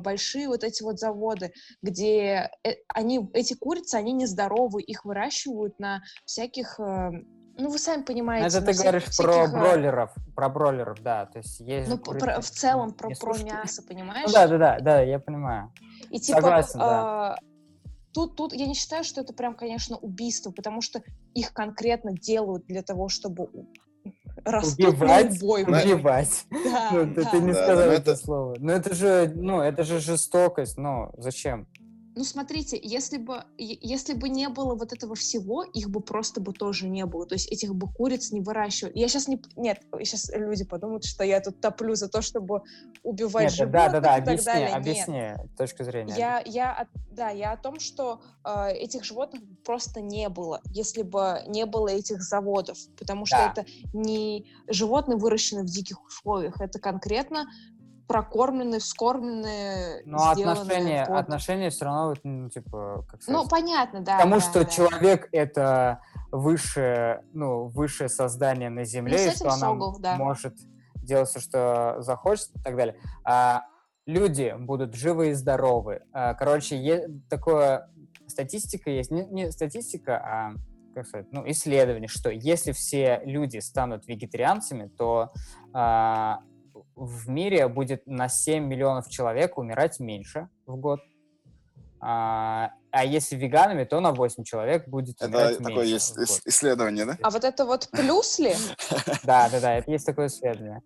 [0.00, 6.02] большие вот эти вот заводы, где э, они, эти курицы, они нездоровы, их выращивают на
[6.24, 7.10] всяких, э,
[7.56, 8.46] ну вы сами Ну, понимаете.
[8.48, 11.98] Это ты всяких- говоришь про всяких, э, бройлеров, про бройлеров, да, то есть есть Ну,
[11.98, 14.26] курицы про- в целом про, про мясо, понимаешь?
[14.26, 15.72] Ну да, да, да, да, я понимаю.
[16.10, 17.30] И типа, Согласен, да.
[17.32, 17.36] а,
[18.12, 21.02] тут, тут я не считаю, что это прям, конечно, убийство, потому что
[21.34, 23.48] их конкретно делают для того, чтобы
[24.44, 26.46] растут Убивать, убивать.
[26.50, 27.30] Да, Ну, ты, да.
[27.30, 28.56] ты не Да, сказал но это это- слово.
[28.58, 31.66] Ну это же, ну это же жестокость, ну зачем?
[32.16, 36.52] Ну, смотрите, если бы, если бы не было вот этого всего, их бы просто бы
[36.52, 37.26] тоже не было.
[37.26, 38.92] То есть этих бы куриц не выращивали.
[38.94, 39.42] Я сейчас не...
[39.56, 42.62] Нет, сейчас люди подумают, что я тут топлю за то, чтобы
[43.02, 44.68] убивать Нет, животных да, да, да, и так объясни, далее.
[44.68, 44.76] Нет.
[44.76, 46.14] объясни точку зрения.
[46.16, 51.42] Я, я, да, я о том, что э, этих животных просто не было, если бы
[51.48, 53.52] не было этих заводов, потому что Да.
[53.52, 57.46] это не животные, выращенные в диких условиях, это конкретно
[58.06, 64.16] прокормленные, вскормленные, Но отношения, под- отношения все равно, ну, типа, как сказать, Ну, понятно, да.
[64.16, 64.64] Потому да, что да.
[64.66, 66.00] человек это
[66.30, 70.16] высшее, ну, высшее создание на Земле, Ну, и что она да.
[70.16, 70.54] может
[70.96, 72.96] делать все, что захочет и так далее.
[73.24, 73.62] А
[74.06, 76.02] люди будут живы и здоровы.
[76.12, 77.90] А, Короче, е- такое
[78.26, 80.52] статистика есть, не, не статистика, а
[80.94, 85.30] как сказать, ну, исследование, что если все люди станут вегетарианцами, то
[85.72, 86.40] а,
[86.96, 91.00] в мире будет на 7 миллионов человек умирать меньше в год.
[92.00, 96.16] А, а если веганами, то на 8 человек будет умирать Это такое меньше есть в
[96.16, 96.28] год.
[96.28, 97.16] ис- исследование, да?
[97.22, 98.54] А вот это вот плюс ли?
[99.24, 100.80] Да, да, да, это есть такое исследование.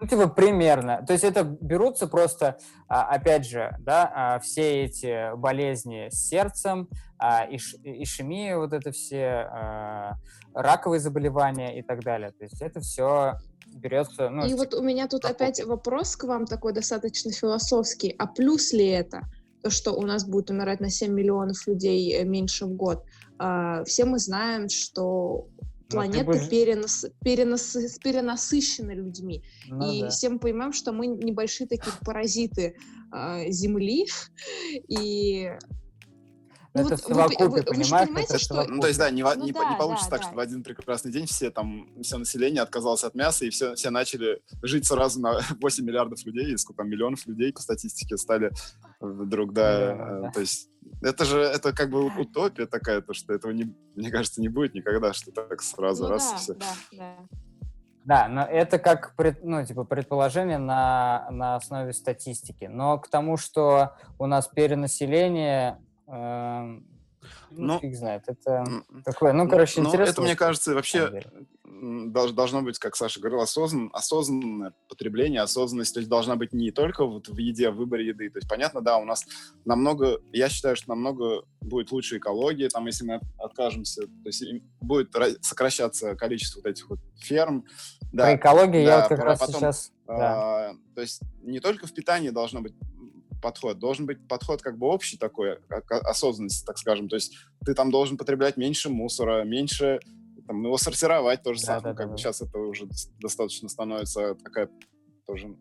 [0.00, 1.04] Ну, типа, примерно.
[1.06, 2.58] То есть это берутся просто,
[2.88, 6.88] а, опять же, да, а, все эти болезни с сердцем,
[7.18, 10.16] а, иш- ишемия, вот это все,
[10.54, 12.30] раковые заболевания и так далее.
[12.32, 13.34] То есть это все
[13.74, 15.44] берется, ну, И вот у меня тут прокопы.
[15.44, 18.14] опять вопрос к вам такой достаточно философский.
[18.18, 19.22] А плюс ли это?
[19.62, 23.04] То, что у нас будет умирать на 7 миллионов людей э, меньше в год.
[23.38, 29.42] А, Все мы знаем, что Ну, планета ж- перенас- перенас- перенасыщена людьми.
[29.68, 30.08] ну и да.
[30.08, 32.74] все мы понимаем, что мы небольшие такие паразиты
[33.12, 34.06] а, Земли.
[34.88, 35.48] И
[36.74, 38.06] Но ну это вот в вы вы- вы понимаешь?
[38.06, 38.64] понимаете, это что-.
[38.66, 40.26] Ну, то есть, да, не, Ну не, да, не получится да, так, да.
[40.28, 43.90] что в один прекрасный день все там, все население отказалось от мяса, и все, все
[43.90, 48.52] начали жить сразу на 8 миллиардов людей, или сколько там, миллионов людей по статистике стали
[49.00, 50.30] вдруг, да, Миллионов, э, да.
[50.30, 50.70] то есть
[51.02, 54.74] это же, это как бы утопия такая, то, что этого, не, мне кажется, не будет
[54.74, 56.54] никогда, что так сразу ну раз да, и все.
[56.54, 57.16] да, да.
[58.04, 62.64] Да, но это как пред- ну, типа предположение на, на основе статистики.
[62.64, 65.78] Но к тому, что у нас перенаселение,
[66.12, 66.82] ну,
[67.50, 68.64] Ну, фиг знает, это
[69.04, 70.10] такое, ну, короче, интересно.
[70.10, 71.22] это, мне кажется, вообще
[71.82, 77.04] должно быть, как Саша говорил, осознан, осознанное потребление, осознанность, то есть должна быть не только
[77.04, 78.30] вот в еде, в выборе еды.
[78.30, 79.26] То есть, понятно, да, у нас
[79.64, 84.44] намного, я считаю, что намного будет лучше экология, там, если мы откажемся, то есть
[84.80, 87.64] будет сокращаться количество вот этих вот ферм.
[88.12, 89.92] Да, По экологии да, я вот как раз потом, сейчас...
[90.06, 90.74] А, да.
[90.94, 92.74] То есть не только в питании должно быть
[93.42, 93.78] подход.
[93.78, 97.08] Должен быть подход как бы общий такой, осознанность, так скажем.
[97.08, 97.34] То есть
[97.66, 100.00] ты там должен потреблять меньше мусора, меньше
[100.46, 101.82] там, его сортировать тоже да, самое.
[101.82, 102.16] Да, как да, бы да.
[102.16, 102.88] сейчас это уже
[103.20, 104.70] достаточно становится такая
[105.26, 105.54] тоже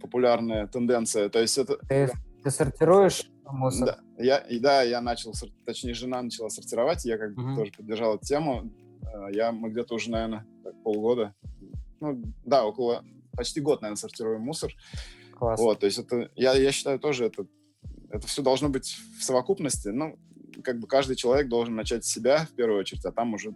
[0.00, 1.28] популярная тенденция.
[1.30, 1.78] То есть это...
[1.88, 2.10] Ты,
[2.42, 3.86] ты сортируешь мусор?
[3.86, 5.32] Да, я, и да, я начал,
[5.64, 7.56] точнее, жена начала сортировать, я как бы угу.
[7.56, 8.70] тоже поддержал эту тему.
[9.02, 10.46] Э, я, мы где-то уже, наверное,
[10.82, 11.34] полгода,
[12.00, 13.02] ну, да, около,
[13.32, 14.72] почти год, наверное, сортируем мусор.
[15.34, 15.60] Класс.
[15.60, 17.46] Вот, то есть это, я, я считаю, тоже это,
[18.10, 19.88] это все должно быть в совокупности.
[19.88, 20.18] Ну,
[20.62, 23.54] как бы каждый человек должен начать с себя в первую очередь, а там уже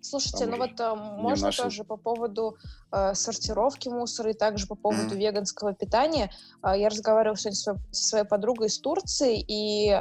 [0.00, 1.62] Слушайте, там ну вот э, можно наши...
[1.62, 2.56] тоже по поводу
[2.92, 5.18] э, сортировки мусора и также по поводу mm-hmm.
[5.18, 6.30] веганского питания.
[6.62, 10.00] Э, я разговаривала сегодня со, со своей подругой из Турции, и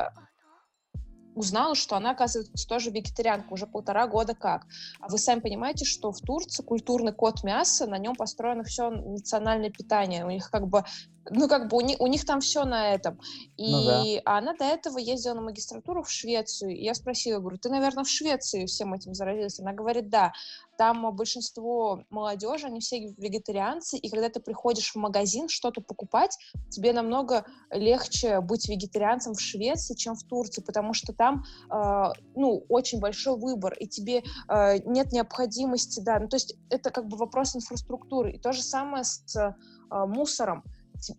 [1.36, 4.66] узнала, что она, оказывается, тоже вегетарианка уже полтора года как.
[5.00, 9.70] А вы сами понимаете, что в Турции культурный код мяса, на нем построено все национальное
[9.70, 10.26] питание.
[10.26, 10.84] У них как бы
[11.32, 13.20] ну, как бы у них, у них там все на этом.
[13.58, 14.04] И ну, да.
[14.26, 16.72] а она до этого ездила на магистратуру в Швецию.
[16.72, 19.60] И я спросила, говорю, ты, наверное, в Швеции всем этим заразилась?
[19.60, 20.34] Она говорит, да.
[20.78, 26.38] Там большинство молодежи, они все вегетарианцы, и когда ты приходишь в магазин что-то покупать,
[26.70, 32.66] тебе намного легче быть вегетарианцем в Швеции, чем в Турции, потому что там, э, ну,
[32.70, 37.18] очень большой выбор, и тебе э, нет необходимости, да, ну, то есть это как бы
[37.18, 38.34] вопрос инфраструктуры.
[38.34, 39.54] И то же самое с э,
[39.92, 40.64] мусором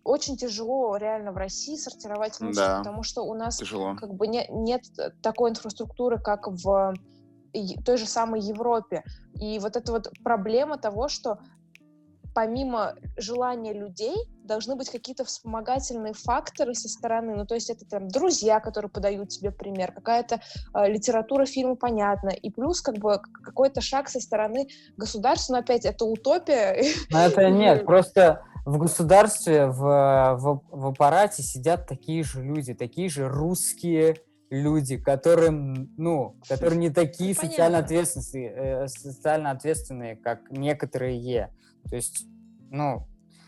[0.03, 3.95] очень тяжело реально в России сортировать мусор, да, потому что у нас тяжело.
[3.95, 4.83] как бы не, нет
[5.21, 6.93] такой инфраструктуры, как в
[7.85, 9.03] той же самой Европе.
[9.39, 11.39] И вот эта вот проблема того, что
[12.37, 17.35] помимо желания людей должны быть какие-то вспомогательные факторы со стороны.
[17.35, 20.39] Ну, то есть это там друзья, которые подают тебе пример, какая-то
[20.75, 22.29] э, литература, фильмы, понятно.
[22.29, 24.67] И плюс как бы какой-то шаг со стороны
[24.97, 26.83] государства, но опять это утопия.
[27.09, 33.09] Но это нет, просто в государстве, в, в, в аппарате сидят такие же люди, такие
[33.09, 34.17] же русские
[34.49, 41.51] люди, которым, ну, которые не такие ну, социально ответственные, э, социально ответственные, как некоторые.
[41.89, 42.25] То есть,
[42.69, 43.07] ну,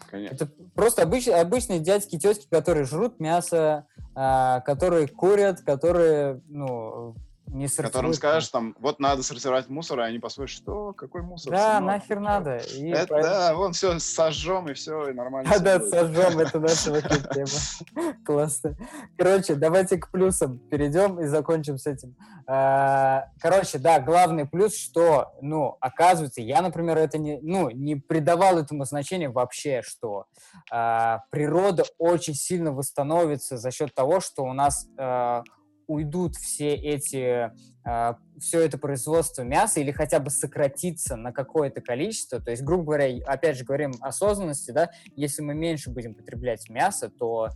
[0.10, 0.36] Конечно.
[0.36, 3.86] это просто обыч, обычные дядьки, тетки, которые жрут мясо,
[4.16, 7.16] э, которые курят, которые, ну,
[7.52, 7.93] не сортируют.
[7.93, 11.52] Которым скажешь, там, вот надо сортировать мусор, и они посмотрят, что, какой мусор?
[11.52, 11.88] Да, сынок?
[11.88, 12.58] нахер надо.
[12.58, 13.34] И это, поэтому...
[13.34, 15.52] Да, вон все сожжем, и все, и нормально.
[15.54, 18.16] А, да, сожжем, это наша вообще тема.
[18.26, 18.78] Классно.
[19.18, 22.16] Короче, давайте к плюсам перейдем и закончим с этим.
[22.47, 28.58] А, короче, да, главный плюс, что, ну, оказывается, я, например, это не, ну, не придавал
[28.58, 30.26] этому значения вообще, что
[30.72, 35.43] а, природа очень сильно восстановится за счет того, что у нас а,
[35.90, 37.52] уйдут все эти,
[37.86, 42.84] э, все это производство мяса или хотя бы сократится на какое-то количество, то есть, грубо
[42.84, 47.50] говоря, опять же говорим осознанности, да, если мы меньше будем потреблять мясо, то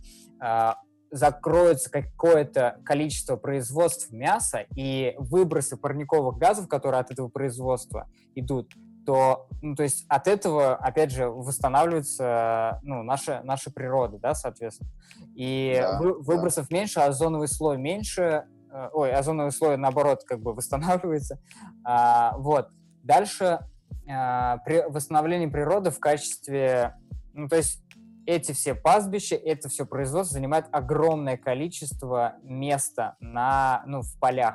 [0.44, 0.70] э,
[1.12, 8.72] закроется какое-то количество производств мяса, и выбросы парниковых газов, которые от этого производства идут,
[9.04, 14.90] то, ну, то есть от этого, опять же, восстанавливается, ну, наша, наша природа, да, соответственно.
[15.34, 16.76] И да, вы, выбросов да.
[16.76, 21.38] меньше, озоновый слой меньше, э, ой, озоновый слой, наоборот, как бы восстанавливается.
[21.84, 22.68] А, вот.
[23.02, 23.60] Дальше
[24.08, 26.94] а, при восстановлении природы в качестве,
[27.32, 27.82] ну, то есть
[28.26, 34.54] эти все пастбища, это все производство занимает огромное количество места на, ну, в полях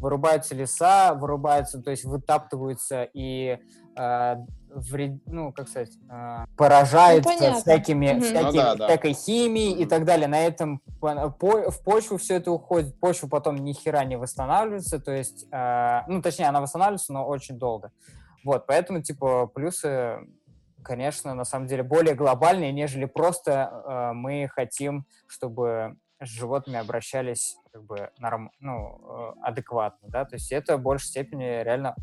[0.00, 3.58] вырубаются леса, вырубаются, то есть вытаптываются и
[3.96, 4.36] э,
[4.74, 8.20] вред, ну, как сказать, э, поражается ну, всякими, угу.
[8.22, 8.86] всякими, ну, да, да.
[8.88, 10.26] всякой химией и так далее.
[10.26, 14.98] На этом по, по, в почву все это уходит, почва потом ни хера не восстанавливается,
[14.98, 17.92] то есть, э, ну, точнее, она восстанавливается, но очень долго.
[18.42, 20.18] Вот, поэтому, типа, плюсы,
[20.82, 27.56] конечно, на самом деле более глобальные, нежели просто э, мы хотим, чтобы с животными обращались
[27.72, 31.94] как бы норм, ну, э, адекватно, да, то есть это в большей степени реально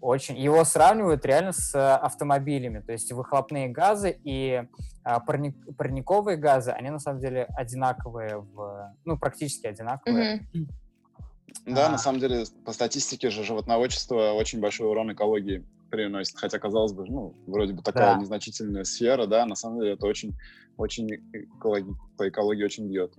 [0.00, 0.36] очень...
[0.36, 4.64] Его сравнивают реально с автомобилями, то есть выхлопные газы и
[5.04, 10.48] а, парник, парниковые газы, они на самом деле одинаковые, в, ну, практически одинаковые.
[10.54, 10.66] Mm-hmm.
[11.66, 11.90] Да, а...
[11.90, 17.04] на самом деле, по статистике же животноводчество очень большой урон экологии приносит, хотя, казалось бы,
[17.06, 18.20] ну, вроде бы такая да.
[18.20, 20.34] незначительная сфера, да, на самом деле это очень,
[20.76, 23.14] очень экологи, по экологии очень бьет.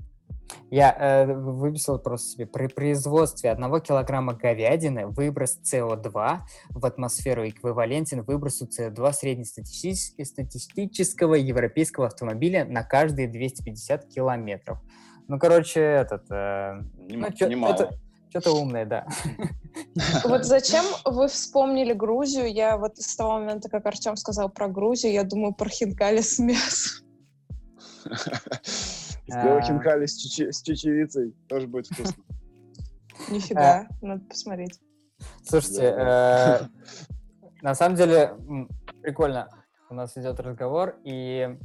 [0.72, 2.46] Я э, выписал просто себе.
[2.48, 12.66] При производстве одного килограмма говядины выброс СО2 в атмосферу эквивалентен выбросу СО2 среднестатистического европейского автомобиля
[12.66, 14.80] на каждые 250 километров.
[15.28, 16.26] Ну, короче, этот...
[16.32, 17.74] Э, Нем- ну, чё- немало.
[17.74, 17.90] это-
[18.30, 19.08] Что-то умное, да.
[20.26, 22.52] Вот зачем вы вспомнили Грузию?
[22.52, 26.40] Я вот с того момента, как Артем сказал про Грузию, я думаю про хинкали с
[26.40, 27.06] мясом.
[29.28, 29.62] Сделай А.
[29.62, 32.24] хинкали с, чече- с чечевицей, тоже будет вкусно.
[33.30, 34.80] Нифига, надо посмотреть.
[35.44, 36.60] Слушайте, э,
[37.62, 38.36] на самом деле
[39.02, 39.50] прикольно
[39.90, 41.58] у нас идет разговор, и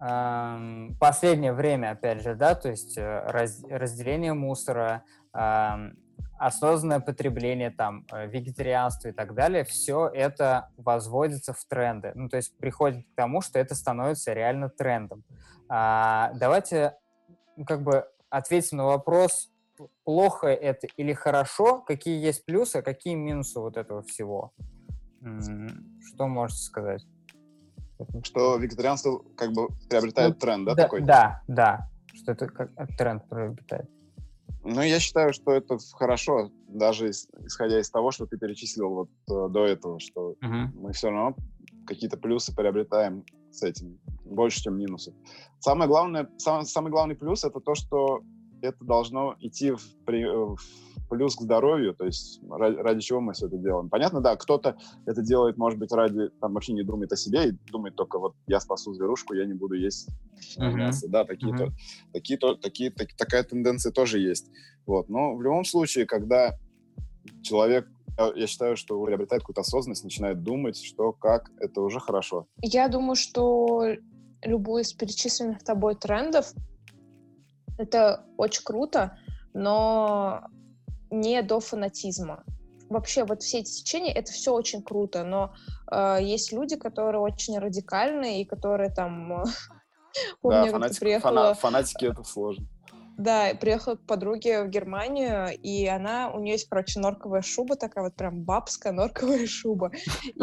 [0.00, 5.04] эм, последнее время, опять же, да, то есть э, раз- разделение мусора,
[5.34, 5.98] эм,
[6.42, 12.10] осознанное потребление, там, э, вегетарианство и так далее, все это возводится в тренды.
[12.16, 15.22] Ну, то есть приходит к тому, что это становится реально трендом.
[15.68, 16.96] А, давайте,
[17.56, 19.52] ну, как бы, ответим на вопрос,
[20.02, 24.52] плохо это или хорошо, какие есть плюсы, а какие минусы вот этого всего.
[25.20, 27.06] Что можете сказать?
[28.24, 31.00] Что вегетарианство как бы приобретает Ну, тренд, да, да, такой?
[31.02, 33.88] Да, да, что это как э, тренд приобретает.
[34.64, 39.08] Ну, я считаю, что это хорошо, даже ис- исходя из того, что ты перечислил вот
[39.30, 40.34] э, до этого, что
[40.74, 41.36] мы все равно
[41.86, 45.14] какие-то плюсы приобретаем с этим, больше, чем минусов.
[45.58, 48.20] Самое главное, сам- самый главный плюс это то, что
[48.62, 53.20] это должно идти в, при- э, в плюс к здоровью, то есть ради, ради чего
[53.20, 53.90] мы все это делаем.
[53.90, 57.52] Понятно, да, кто-то это делает, может быть, ради, там вообще не думает о себе и
[57.70, 60.08] думает только вот я спасу зверушку, я не буду есть
[60.56, 60.78] э, Мгм.
[60.78, 61.08] мясо.
[61.10, 61.68] Да, такие, то,
[62.14, 64.50] такие, то, такие, так- такая тенденция тоже есть.
[64.86, 65.10] Вот.
[65.10, 66.54] Но в любом случае, когда
[67.42, 67.86] человек,
[68.16, 72.46] я, я считаю, что приобретает какую-то осознанность, начинает думать, что, как, это уже хорошо.
[72.62, 73.84] Я думаю, что
[74.42, 76.54] любой из перечисленных тобой трендов
[77.76, 79.18] это очень круто,
[79.52, 80.42] но
[81.12, 82.44] не до фанатизма.
[82.88, 85.54] Вообще, вот все эти течения, это все очень круто, но
[85.90, 89.42] э, есть люди, которые очень радикальные и которые там...
[89.42, 89.44] э,
[90.42, 91.32] Помню, да, я как-то фанатик- приехала...
[91.32, 92.66] фана- фанатики это сложно.
[93.22, 98.02] Да, приехала к подруге в Германию, и она, у нее есть, короче, норковая шуба, такая
[98.02, 99.92] вот прям бабская норковая шуба.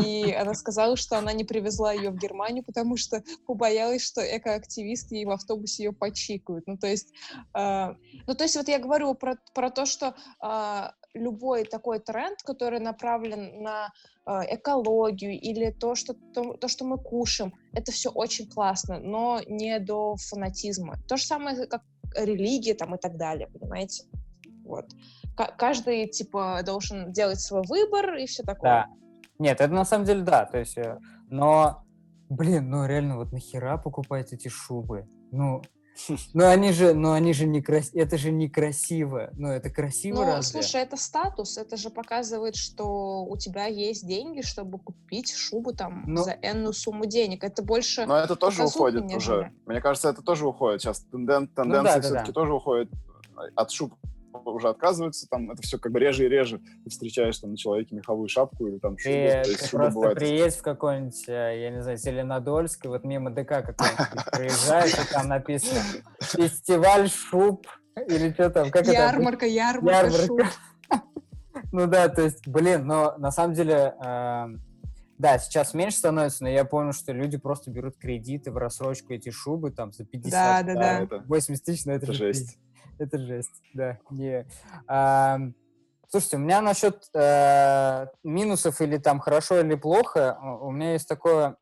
[0.01, 5.15] И она сказала, что она не привезла ее в Германию, потому что побоялась, что экоактивисты
[5.15, 6.67] ей в автобусе ее почикают.
[6.67, 7.13] Ну, то есть,
[7.53, 7.88] э,
[8.25, 12.80] ну, то есть вот я говорю про, про то, что э, любой такой тренд, который
[12.80, 13.89] направлен на
[14.25, 19.41] э, экологию или то что, то, то, что мы кушаем, это все очень классно, но
[19.47, 20.95] не до фанатизма.
[21.09, 21.82] То же самое, как
[22.16, 24.03] религия там и так далее, понимаете?
[24.64, 24.86] Вот.
[25.36, 28.72] К- каждый, типа, должен делать свой выбор и все такое.
[28.72, 28.88] Да.
[29.39, 30.99] Нет, это на самом деле да, то есть, э,
[31.30, 31.84] но,
[32.30, 35.07] блин, ну реально, вот нахера покупать эти шубы?
[35.32, 35.62] Ну,
[36.34, 37.92] ну они же, ну они же не крас...
[37.94, 39.30] это же некрасиво.
[39.34, 40.62] Ну это красиво Ну, разве?
[40.62, 46.04] слушай, это статус, это же показывает, что у тебя есть деньги, чтобы купить шубу там
[46.08, 47.44] Ну- за энную сумму денег.
[47.44, 48.06] Это больше...
[48.06, 49.18] Но это тоже уходит нежели.
[49.18, 49.52] уже.
[49.66, 50.82] Мне кажется, это тоже уходит.
[50.82, 52.34] Сейчас тенден- да, тенденции да, все-таки да.
[52.34, 52.90] тоже уходят.
[53.56, 53.94] От шуб
[54.46, 55.28] уже отказываются.
[55.30, 56.60] Там это все как бы реже и реже.
[56.84, 59.14] Ты встречаешь там на человеке меховую шапку или там шубу.
[59.14, 62.86] Ты, То есть ты шуба просто бывает приедь в какой-нибудь, э, я не знаю, Зеленодольск,
[62.86, 65.82] и вот мимо ДК какой-нибудь проезжаешь, и там написано
[66.22, 67.68] «Фестиваль шуб»
[68.08, 68.92] или что там, как это?
[68.94, 70.40] Ярмарка, ярмарка, шуб.
[70.40, 70.56] Ярмарка.
[71.72, 74.62] Ну да, то есть, блин, но на самом деле, эм,
[75.20, 79.30] да, сейчас меньше становится, но я помню, что люди просто берут кредиты в рассрочку эти
[79.30, 81.04] шубы там за 50, Да, да, Да, да.
[81.04, 82.58] это 80 тысяч, но это, это же жесть.
[83.00, 83.97] Это жесть, да.
[84.12, 84.45] Не.
[84.88, 85.56] Ам,
[86.10, 91.08] слушайте, у меня насчет э, минусов или там хорошо или плохо, у у меня есть
[91.08, 91.56] такое,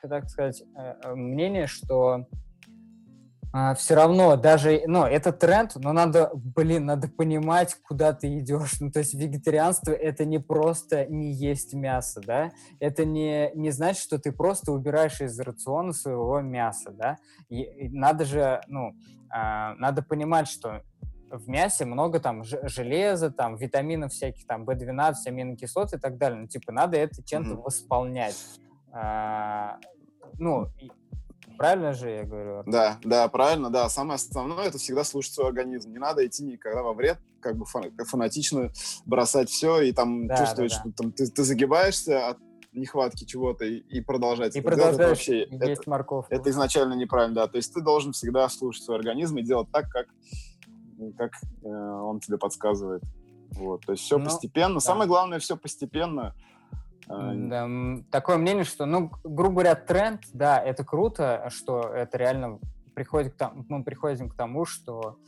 [0.00, 2.26] так сказать, э, э, мнение, что
[3.76, 8.80] все равно даже, ну, это тренд, но надо, блин, надо понимать, куда ты идешь.
[8.80, 12.50] Ну, то есть вегетарианство— это не просто не есть мясо, да?
[12.78, 17.16] Это не, не значит, что ты просто убираешь из рациона своего мяса, да?
[17.48, 18.94] И, и надо же, ну,
[19.30, 20.82] а, надо понимать, что
[21.30, 26.40] в мясе много там железа, там витаминов всяких, там B12, аминокислот и так далее.
[26.40, 27.62] Ну, типа, надо это чем-то Мгм.
[27.62, 28.36] восполнять.
[28.92, 29.78] А,
[30.38, 30.68] ну,
[31.58, 32.62] правильно же я говорю?
[32.66, 33.88] Да, да, правильно, да.
[33.88, 35.90] Самое основное это всегда слушать свой организм.
[35.90, 38.70] Не надо идти никогда во вред, как бы фан- фанатично
[39.04, 40.78] бросать все и там Да, да, чувствовать, да.
[40.80, 42.38] что там ты, ты загибаешься от
[42.72, 44.54] нехватки чего-то и, и продолжать.
[44.54, 44.94] И это делать.
[44.94, 46.32] Это вообще есть это, морковку.
[46.32, 47.46] это изначально неправильно, да.
[47.48, 50.06] То есть ты должен всегда слушать свой организм и делать так, как,
[51.16, 51.32] как
[51.64, 53.02] э, он тебе подсказывает.
[53.52, 54.74] Вот, то есть все Ну, постепенно.
[54.74, 54.80] да.
[54.80, 56.34] Самое главное все постепенно.
[57.08, 57.68] Да,
[58.10, 62.58] такое мнение, что, ну, грубо говоря, тренд, да, это круто, что это реально
[62.94, 65.18] приходит к тому, мы приходим к тому, что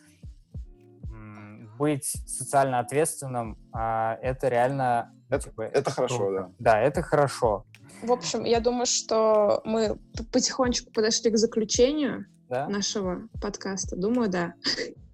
[1.80, 5.14] быть социально ответственным, а, это реально...
[5.30, 6.52] Это, типа, это хорошо, круто.
[6.58, 6.72] да.
[6.72, 7.64] Да, это хорошо.
[8.02, 9.98] В общем, я думаю, что мы
[10.30, 12.68] потихонечку подошли к заключению да?
[12.68, 13.96] нашего подкаста.
[13.96, 14.52] Думаю, да.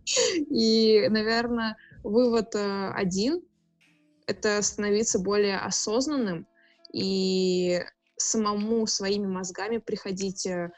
[0.50, 3.42] И, наверное, вывод э, один—
[4.26, 6.48] это становиться более осознанным
[6.96, 7.82] и
[8.16, 10.70] самому своими мозгами приходить э,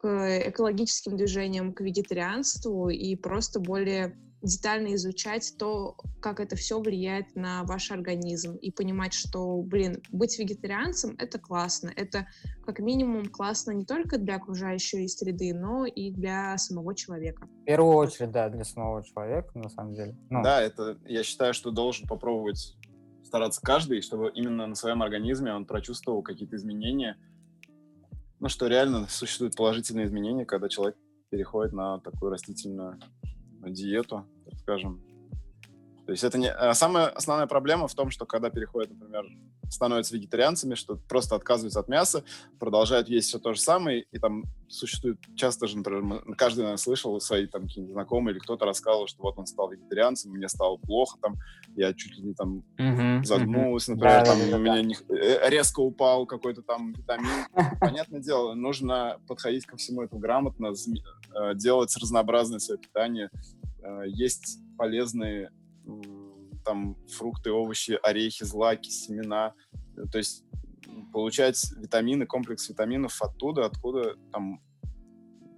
[0.00, 7.36] к экологическим движениям, к вегетарианству и просто более детально изучать то, как это все влияет
[7.36, 11.92] на ваш организм и понимать, что, блин, быть вегетарианцем— это классно.
[11.94, 12.26] Это
[12.64, 17.46] как минимум классно не только для окружающей среды, но и для самого человека.
[17.62, 20.16] В первую очередь, да, для самого человека, на самом деле.
[20.30, 20.42] Ну.
[20.42, 22.78] Да, это, я считаю, что должен попробовать
[23.30, 27.16] стараться каждый, чтобы именно на своем организме он прочувствовал какие-то изменения,
[28.40, 30.96] ну, что реально существуют положительные изменения, когда человек
[31.30, 32.98] переходит на такую растительную
[33.62, 35.00] диету, так скажем.
[36.10, 36.50] То есть это не...
[36.50, 39.26] А самая основная проблема в том, что когда переходят, например,
[39.68, 42.24] становятся вегетарианцами, что просто отказываются от мяса,
[42.58, 47.20] продолжают есть все то же самое, и там существует часто же, например, каждый, наверное, слышал,
[47.20, 51.16] свои там какие-то знакомые или кто-то рассказывал, что вот он стал вегетарианцем, мне стало плохо,
[51.22, 51.36] там,
[51.76, 55.48] я чуть ли не там uh-huh, загнулся, например, да, там да, у меня не, э,
[55.48, 57.46] резко упал какой-то там витамин.
[57.80, 63.30] Понятное дело, нужно подходить ко всему этому грамотно, э, делать разнообразное свое питание,
[63.80, 65.50] э, есть полезные
[66.64, 69.54] там фрукты, овощи, орехи, злаки, семена.
[70.10, 70.44] То есть
[71.12, 74.62] получать витамины, комплекс витаминов оттуда, откуда там,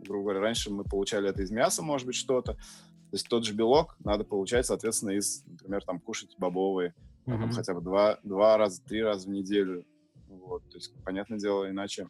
[0.00, 2.54] грубо говоря, раньше мы получали это из мяса, может быть, что-то.
[2.54, 6.94] То есть тот же белок надо получать, соответственно, из, например, там кушать бобовые,
[7.26, 7.38] mm-hmm.
[7.38, 9.84] там, хотя бы два, два раза, три раза в неделю.
[10.28, 12.08] Вот, то есть, понятное дело, иначе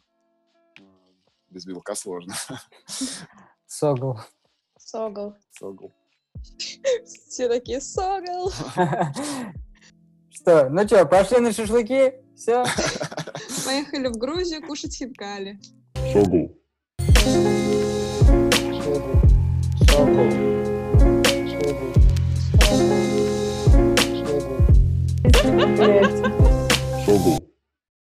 [1.49, 2.33] без белка сложно.
[3.65, 4.19] Согл.
[4.77, 5.35] Согл.
[5.51, 5.91] Согл.
[7.29, 8.51] Все такие, согл.
[10.29, 12.13] Что, ну что, пошли на шашлыки?
[12.35, 12.65] Все?
[13.65, 15.57] Поехали в Грузию кушать хинкали.
[16.11, 16.51] Согл.